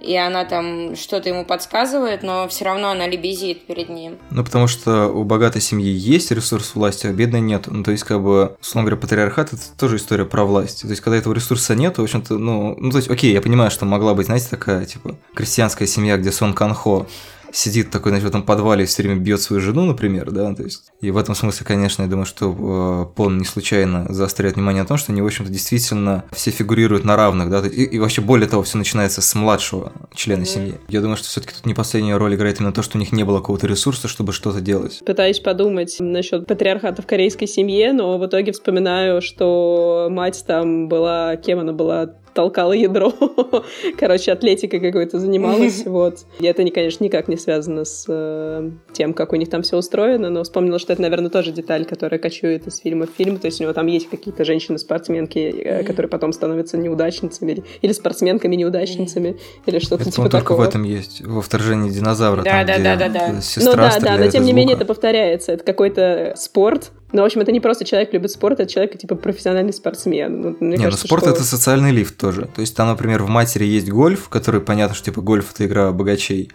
[0.04, 4.18] и она там что-то ему подсказывает, но все равно она лебезит перед ним.
[4.30, 7.64] Ну, потому что у богатой семьи есть ресурс власти, а бедной нет.
[7.66, 10.82] Ну, то есть, как бы, условно говоря, патриархат– это тоже история про власть.
[10.82, 13.70] То есть, когда этого ресурса нет, в общем-то, ну, ну, то есть, окей, я понимаю,
[13.70, 17.06] что могла быть, знаете, такая, типа, крестьянская семья, где Сон Канхо
[17.54, 20.62] сидит такой, значит, в этом подвале и все время бьет свою жену, например, да, то
[20.62, 24.82] есть, и в этом смысле, конечно, я думаю, что э, Пон не случайно заостряет внимание
[24.82, 28.20] на том, что они, в общем-то, действительно все фигурируют на равных, да, и, и вообще,
[28.20, 30.74] более того, все начинается с младшего члена семьи.
[30.88, 33.22] Я думаю, что все-таки тут не последнюю роль играет именно то, что у них не
[33.22, 35.02] было какого-то ресурса, чтобы что-то делать.
[35.06, 41.36] Пытаюсь подумать насчет патриархата в корейской семье, но в итоге вспоминаю, что мать там была,
[41.36, 43.12] кем она была, толкала ядро.
[43.98, 45.84] Короче, атлетикой какой-то занималась.
[45.94, 46.24] Вот.
[46.40, 50.28] И это, конечно, никак не связано с э, тем, как у них там все устроено,
[50.28, 53.38] но вспомнила, что это, наверное, тоже деталь, которая кочует из фильма в фильм.
[53.38, 57.92] То есть у него там есть какие-то женщины-спортсменки, э, которые потом становятся неудачницами или, или
[57.92, 60.64] спортсменками-неудачницами, или что-то типа по-моему, только такого.
[60.64, 63.40] в этом есть, во вторжении динозавра, Да, там, да, где да, да, да.
[63.56, 65.52] Ну да, да, но тем не менее это повторяется.
[65.52, 66.92] Это какой-то спорт.
[67.14, 70.40] Но, в общем, это не просто человек любит спорт, это человек, типа, профессиональный спортсмен.
[70.40, 72.48] Ну, мне Не, ну кажется, спорт что- это социальный лифт тоже.
[72.54, 75.92] То есть там, например, в матери есть гольф, который понятно, что типа гольф это игра
[75.92, 76.50] богачей.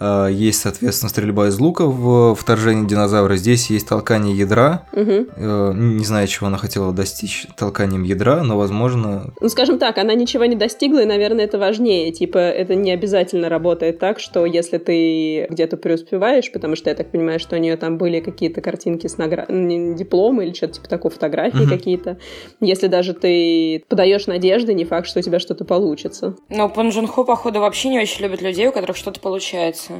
[0.00, 3.36] А, Есть, соответственно, стрельба из лука в вторжении динозавра.
[3.36, 4.86] Здесь есть толкание ядра.
[4.92, 10.14] Э, Не знаю, чего она хотела достичь толканием ядра, но, возможно, Ну, скажем так, она
[10.14, 12.10] ничего не достигла, и, наверное, это важнее.
[12.12, 17.10] Типа, это не обязательно работает так, что если ты где-то преуспеваешь, потому что я так
[17.10, 19.46] понимаю, что у нее там были какие-то картинки с награ...
[19.92, 21.68] не, дипломы или что-то типа такого, фотографии Мгм.
[21.68, 22.18] какие-то.
[22.60, 26.36] Если даже ты подаешь надежды, не факт, что у тебя что-то получится.
[26.48, 29.94] Но Пон Джун Хо, походу, вообще не очень любит людей, у которых что-то получается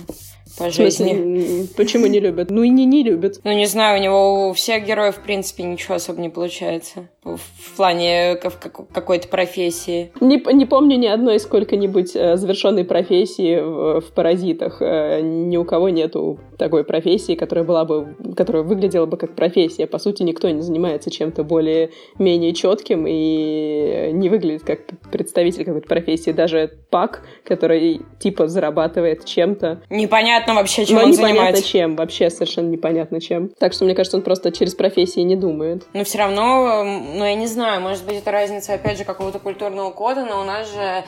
[0.59, 1.61] по В смысле, жизни.
[1.63, 2.51] м, почему не любят?
[2.51, 3.41] Ну и не не любят.
[3.45, 7.09] Ну, не знаю, у него у всех героев, в принципе, ничего особо не получается.
[7.25, 10.13] В в плане как- как- какой-то профессии.
[10.21, 14.79] Не, не помню ни одной сколько-нибудь э, завершенной профессии в, в «Паразитах».
[14.83, 19.87] Э, ни у кого нету такой профессии, которая была бы, которая выглядела бы как профессия.
[19.87, 24.81] По сути, никто не занимается чем-то более-менее четким и не выглядит как
[25.11, 26.31] представитель какой-то профессии.
[26.33, 31.63] Даже Пак, который типа зарабатывает чем-то, Непонятно вообще, чем но он непонятно занимается.
[31.69, 33.49] чем, вообще совершенно непонятно чем.
[33.59, 35.85] Так что мне кажется, он просто через профессии не думает.
[35.93, 39.91] Но все равно, ну, я не знаю, может быть, это разница, опять же, какого-то культурного
[39.91, 41.05] кода, но у нас же,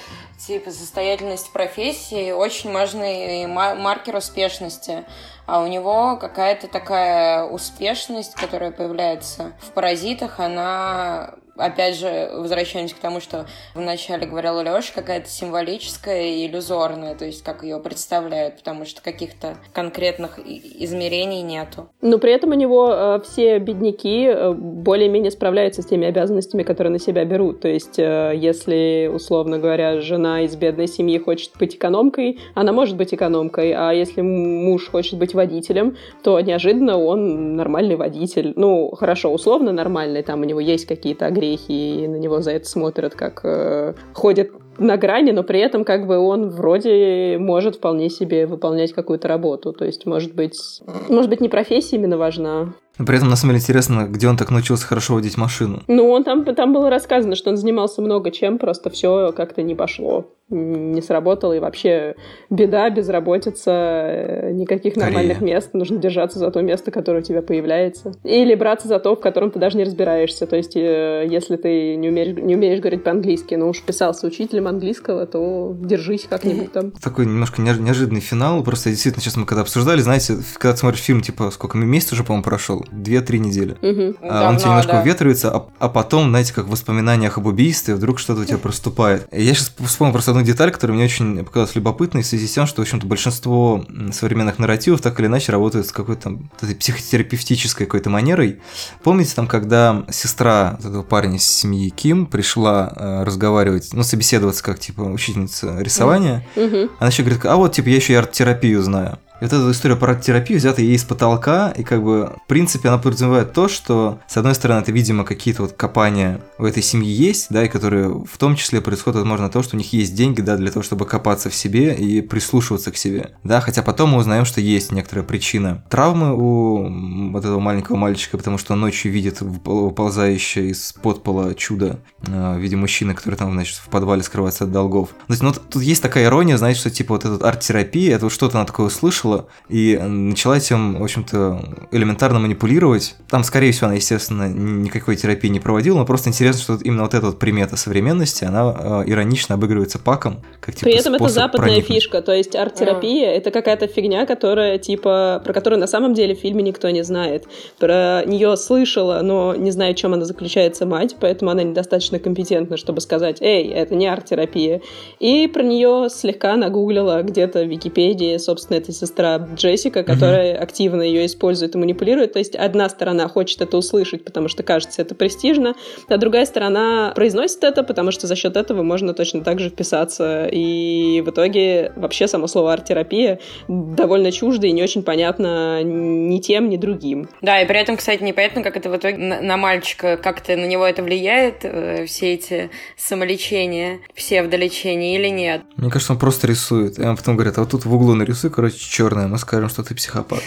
[0.47, 5.05] типа, состоятельность профессии очень важный ма- маркер успешности.
[5.47, 12.99] А у него какая-то такая успешность, которая появляется в паразитах, она опять же, возвращаемся к
[12.99, 18.85] тому, что вначале говорила Леша, какая-то символическая и иллюзорная, то есть как ее представляют, потому
[18.85, 21.89] что каких-то конкретных измерений нету.
[22.01, 26.93] Но при этом у него э, все бедняки э, более-менее справляются с теми обязанностями, которые
[26.93, 27.61] на себя берут.
[27.61, 32.97] То есть, э, если, условно говоря, жена из бедной семьи хочет быть экономкой, она может
[32.97, 38.53] быть экономкой, а если муж хочет быть водителем, то неожиданно он нормальный водитель.
[38.57, 42.67] Ну, хорошо, условно нормальный, там у него есть какие-то огрехи, и на него за это
[42.67, 48.11] смотрят, как э, ходит на грани, но при этом как бы он вроде может вполне
[48.11, 49.73] себе выполнять какую-то работу.
[49.73, 52.75] То есть, может быть, может быть, не профессия именно важна.
[52.99, 55.83] Но При этом, на самом деле, интересно, где он так научился хорошо водить машину.
[55.89, 59.75] Ну, он там, там было рассказано, что он занимался много чем, просто все как-то не
[59.75, 62.15] пошло, не сработало, и вообще
[62.51, 65.07] беда, безработица, э, никаких Корея.
[65.11, 68.13] нормальных мест, нужно держаться за то место, которое у тебя появляется.
[68.25, 71.97] Или браться за то, в котором ты даже не разбираешься, то есть э, если ты
[71.97, 76.91] не умеешь, не умеешь говорить по-английски, но уж писался учителем английского, то держись как-нибудь там.
[77.03, 78.63] Такой немножко неож- неожиданный финал.
[78.63, 82.23] Просто действительно, сейчас мы когда обсуждали, знаете, когда ты смотришь фильм, типа, сколько, месяц уже,
[82.23, 82.85] по-моему, прошел?
[82.93, 83.77] Две-три недели.
[83.81, 84.17] Мгм.
[84.21, 85.01] А он тебе Давно, немножко да.
[85.03, 89.27] уветривается, а, а потом, знаете, как в воспоминаниях об убийстве, вдруг что-то у тебя проступает.
[89.33, 92.67] Я сейчас вспомнил просто одну деталь, которая мне очень показалась любопытной в связи с тем,
[92.67, 98.11] что, в общем-то, большинство современных нарративов так или иначе работают с какой-то этой психотерапевтической какой-то
[98.11, 98.61] манерой.
[99.03, 104.79] Помните там, когда сестра этого парня из семьи Ким пришла э, разговаривать, ну, собеседоваться как,
[104.79, 106.91] типа, учительница рисования, Мгм.
[106.99, 109.19] она еще говорит, а вот, типа, я еще и арт-терапию знаю.
[109.41, 112.89] И вот эта история про арт-терапию взята ей из потолка, и как бы, в принципе,
[112.89, 117.11] она подразумевает то, что, с одной стороны, это, видимо, какие-то вот копания у этой семьи
[117.11, 120.41] есть, да, и которые в том числе происходят, возможно, то, что у них есть деньги,
[120.41, 124.19] да, для того, чтобы копаться в себе и прислушиваться к себе, да, хотя потом мы
[124.19, 129.11] узнаем, что есть некоторая причина травмы у вот этого маленького мальчика, потому что он ночью
[129.11, 134.23] видит выпол- выползающее из подпола чудо э, в виде мужчины, который там, значит, в подвале
[134.23, 135.09] скрывается от долгов.
[135.27, 138.33] То есть, ну, тут есть такая ирония, знаете, что, типа, вот эта арт-терапия, это вот
[138.33, 143.15] что-то она такое услышала, услышала и начала этим, в общем-то, элементарно манипулировать.
[143.29, 147.03] Там, скорее всего, она, естественно, ни- никакой терапии не проводила, но просто интересно, что именно
[147.03, 151.29] вот эта вот примета современности, она э, иронично обыгрывается паком, как типа При этом это
[151.29, 152.03] западная проникнуть.
[152.03, 156.39] фишка, то есть арт-терапия это какая-то фигня, которая типа про которую на самом деле в
[156.39, 157.45] фильме никто не знает.
[157.79, 162.77] Про нее слышала, но не знаю, в чем она заключается мать, поэтому она недостаточно компетентна,
[162.77, 164.81] чтобы сказать, эй, это не арт-терапия.
[165.21, 171.27] И про нее слегка нагуглила где-то в Википедии, собственно, это сестра Джессика, которая активно ее
[171.27, 172.33] использует и манипулирует.
[172.33, 175.75] То есть одна сторона хочет это услышать, потому что кажется это престижно,
[176.09, 180.49] а другая сторона произносит это, потому что за счет этого можно точно так же вписаться.
[180.51, 183.39] И в итоге вообще само слово арт-терапия
[183.69, 187.29] довольно чуждо и не очень понятно ни тем, ни другим.
[187.41, 190.67] Да, и при этом, кстати, непонятно, как это в итоге на, на мальчика, как-то на
[190.67, 195.63] него это влияет, э, все эти самолечения, псевдолечения или нет.
[195.77, 196.99] Мне кажется, он просто рисует.
[196.99, 199.83] И он потом говорит, а вот тут в углу нарисуй, короче, черное, мы скажем, что
[199.83, 200.43] ты психопат.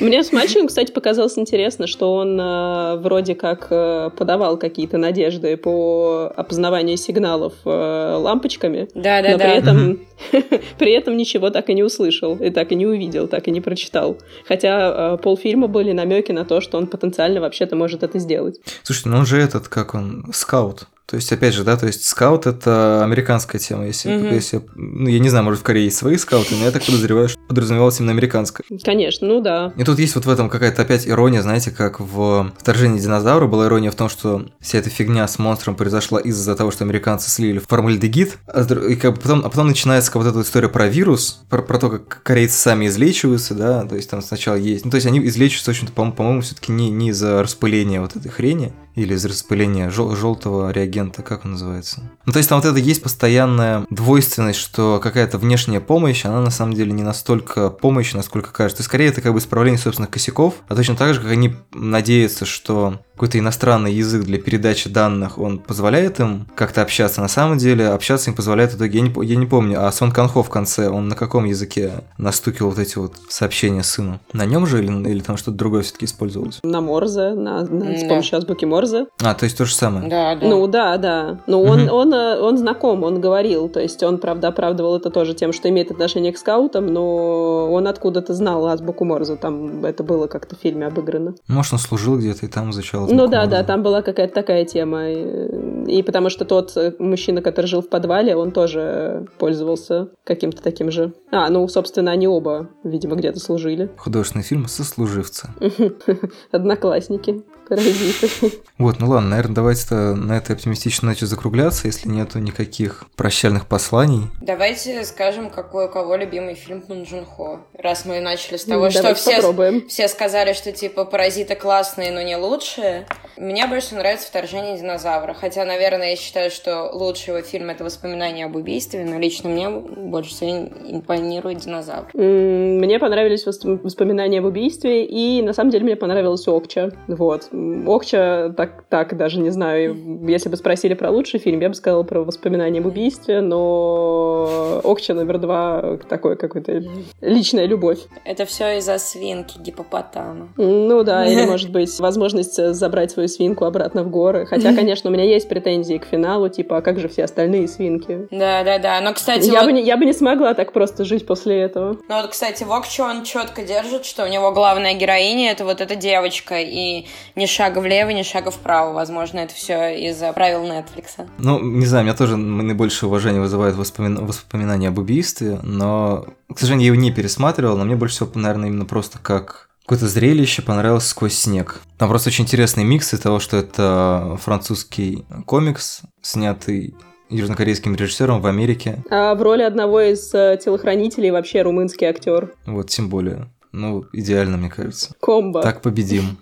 [0.00, 5.56] Мне с мальчиком, кстати, показалось интересно, что он э, вроде как э, подавал какие-то надежды
[5.56, 9.44] по опознаванию сигналов э, лампочками, Да, да, но да.
[9.44, 10.00] при этом
[10.78, 13.60] при этом ничего так и не услышал, и так и не увидел, так и не
[13.60, 14.16] прочитал.
[14.46, 18.60] Хотя э, полфильма были намеки на то, что он потенциально вообще-то может это сделать.
[18.82, 20.86] Слушайте, ну он же этот, как он, скаут.
[21.10, 23.84] То есть, опять же, да, то есть скаут это американская тема.
[23.86, 24.32] Если, Мгм.
[24.32, 27.28] если ну, я не знаю, может, в Корее есть свои скауты, но я так подозреваю,
[27.28, 28.64] что подразумевалось именно американская.
[28.84, 29.72] Конечно, ну да.
[29.76, 33.66] И тут есть вот в этом какая-то опять ирония, знаете, как в «Вторжении динозавра» была
[33.66, 37.58] ирония в том, что вся эта фигня с монстром произошла из-за того, что американцы слили
[37.58, 41.42] формальдегид, а, и как бы потом, а потом начинается как вот эта история про вирус,
[41.50, 44.84] про, про то, как корейцы сами излечиваются, да, то есть там сначала есть...
[44.84, 48.00] Ну, то есть они излечиваются, в общем-то, по- по-моему, все таки не, не из-за распыления
[48.00, 52.02] вот этой хрени, или из распыления желтого реагента, как он называется.
[52.26, 56.50] Ну, то есть там вот это есть постоянная двойственность, что какая-то внешняя помощь, она на
[56.50, 58.80] самом деле не настолько помощь, насколько кажется.
[58.82, 62.44] Есть скорее это как бы исправление собственных косяков, а точно так же, как они надеются,
[62.44, 67.20] что какой-то иностранный язык для передачи данных, он позволяет им как-то общаться.
[67.20, 70.10] На самом деле общаться им позволяет в итоге, я не, я не помню, а Сон
[70.10, 74.20] Канхо в конце, он на каком языке настукивал вот эти вот сообщения сыну?
[74.32, 76.60] На нем же или, или там что-то другое все-таки использовалось?
[76.62, 78.89] На Морзе, на, на- с помощью азбуки Морзе.
[79.22, 80.08] А, то есть то же самое.
[80.08, 80.46] Да, да.
[80.46, 81.40] Ну да, да.
[81.46, 81.92] Но он, Мгм.
[81.92, 83.68] он, э, он знаком, он говорил.
[83.68, 87.86] То есть он, правда, оправдывал это тоже тем, что имеет отношение к скаутам, но он
[87.86, 89.36] откуда-то знал азбуку Морзе.
[89.36, 91.34] Там это было как-то в фильме обыграно.
[91.48, 93.02] Может, он служил где-то и там изучал.
[93.02, 93.66] Ну азбуку да, да, Морзе.
[93.66, 95.10] там была какая-то такая тема.
[95.10, 100.62] И, и потому что тот э, мужчина, который жил в подвале, он тоже пользовался каким-то
[100.62, 101.12] таким же.
[101.32, 103.90] А, ну, собственно, они оба, видимо, где-то служили.
[103.96, 105.48] Художественный фильм «Сослуживцы».
[106.52, 108.52] Одноклассники, паразиты.
[108.78, 114.22] Вот, ну ладно, наверное, давайте на этой оптимистичной ноте закругляться, если нету никаких прощальных посланий.
[114.42, 117.60] Давайте скажем, какой у кого любимый фильм Джун Хо.
[117.78, 119.88] Раз мы начали с того, что Давайте все, попробуем.
[119.88, 123.06] все сказали, что типа паразиты классные, но не лучшие.
[123.36, 125.32] Мне больше нравится «Вторжение динозавра».
[125.34, 129.68] Хотя, наверное, я считаю, что лучший его фильм— это «Воспоминания об убийстве», но лично мне
[129.70, 132.08] больше всего импонирует «Динозавр».
[132.14, 136.90] Мне понравились вос- воспоминания об убийстве, и на самом деле мне понравилась Окча.
[137.06, 137.48] Вот.
[137.86, 139.96] Окча, так, так даже не знаю,
[140.28, 145.14] если бы спросили про лучший фильм, я бы сказала про воспоминания об убийстве, но Окча
[145.14, 146.82] номер два такой какой-то
[147.20, 147.98] личная любовь.
[148.24, 150.48] Это все из-за свинки гипопотама.
[150.56, 154.46] Ну да, или может быть возможность э, забрать свою свинку обратно в горы.
[154.46, 158.28] Хотя, конечно, у меня есть претензии к финалу, типа, а как же все остальные свинки?
[158.30, 159.00] Да-да-да.
[159.00, 161.96] Но, кстати, Я вот- бы, не, я бы не смогла так просто жить после этого.
[162.08, 165.96] Ну вот, кстати, Вокчо он четко держит, что у него главная героиня это вот эта
[165.96, 167.06] девочка, и
[167.36, 168.92] ни шага влево, ни шага вправо.
[168.92, 171.26] Возможно, это все из-за правил Netflix.
[171.38, 176.86] Ну, не знаю, меня тоже наибольшее уважение вызывает воспомина- воспоминания об убийстве, но, к сожалению,
[176.86, 181.06] я его не пересматривал, но мне больше всего, наверное, именно просто как какое-то зрелище понравилось
[181.06, 181.80] «Сквозь снег».
[181.98, 186.94] Там просто очень интересный микс из того, что это французский комикс, снятый
[187.28, 189.02] южнокорейским режиссером в Америке.
[189.10, 192.52] А в роли одного из э, телохранителей вообще румынский актер.
[192.66, 193.50] Вот, тем более.
[193.72, 195.14] Ну, идеально, мне кажется.
[195.20, 195.62] Комбо.
[195.62, 196.38] Так победим.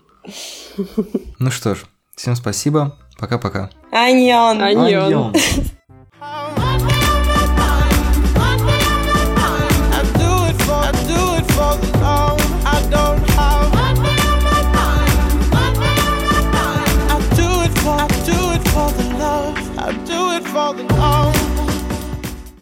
[1.39, 1.85] Ну что ж,
[2.16, 2.99] всем спасибо.
[3.18, 3.70] Пока-пока.
[3.91, 4.62] Аньон!
[4.62, 5.05] Аньон.
[5.05, 5.35] Аньон.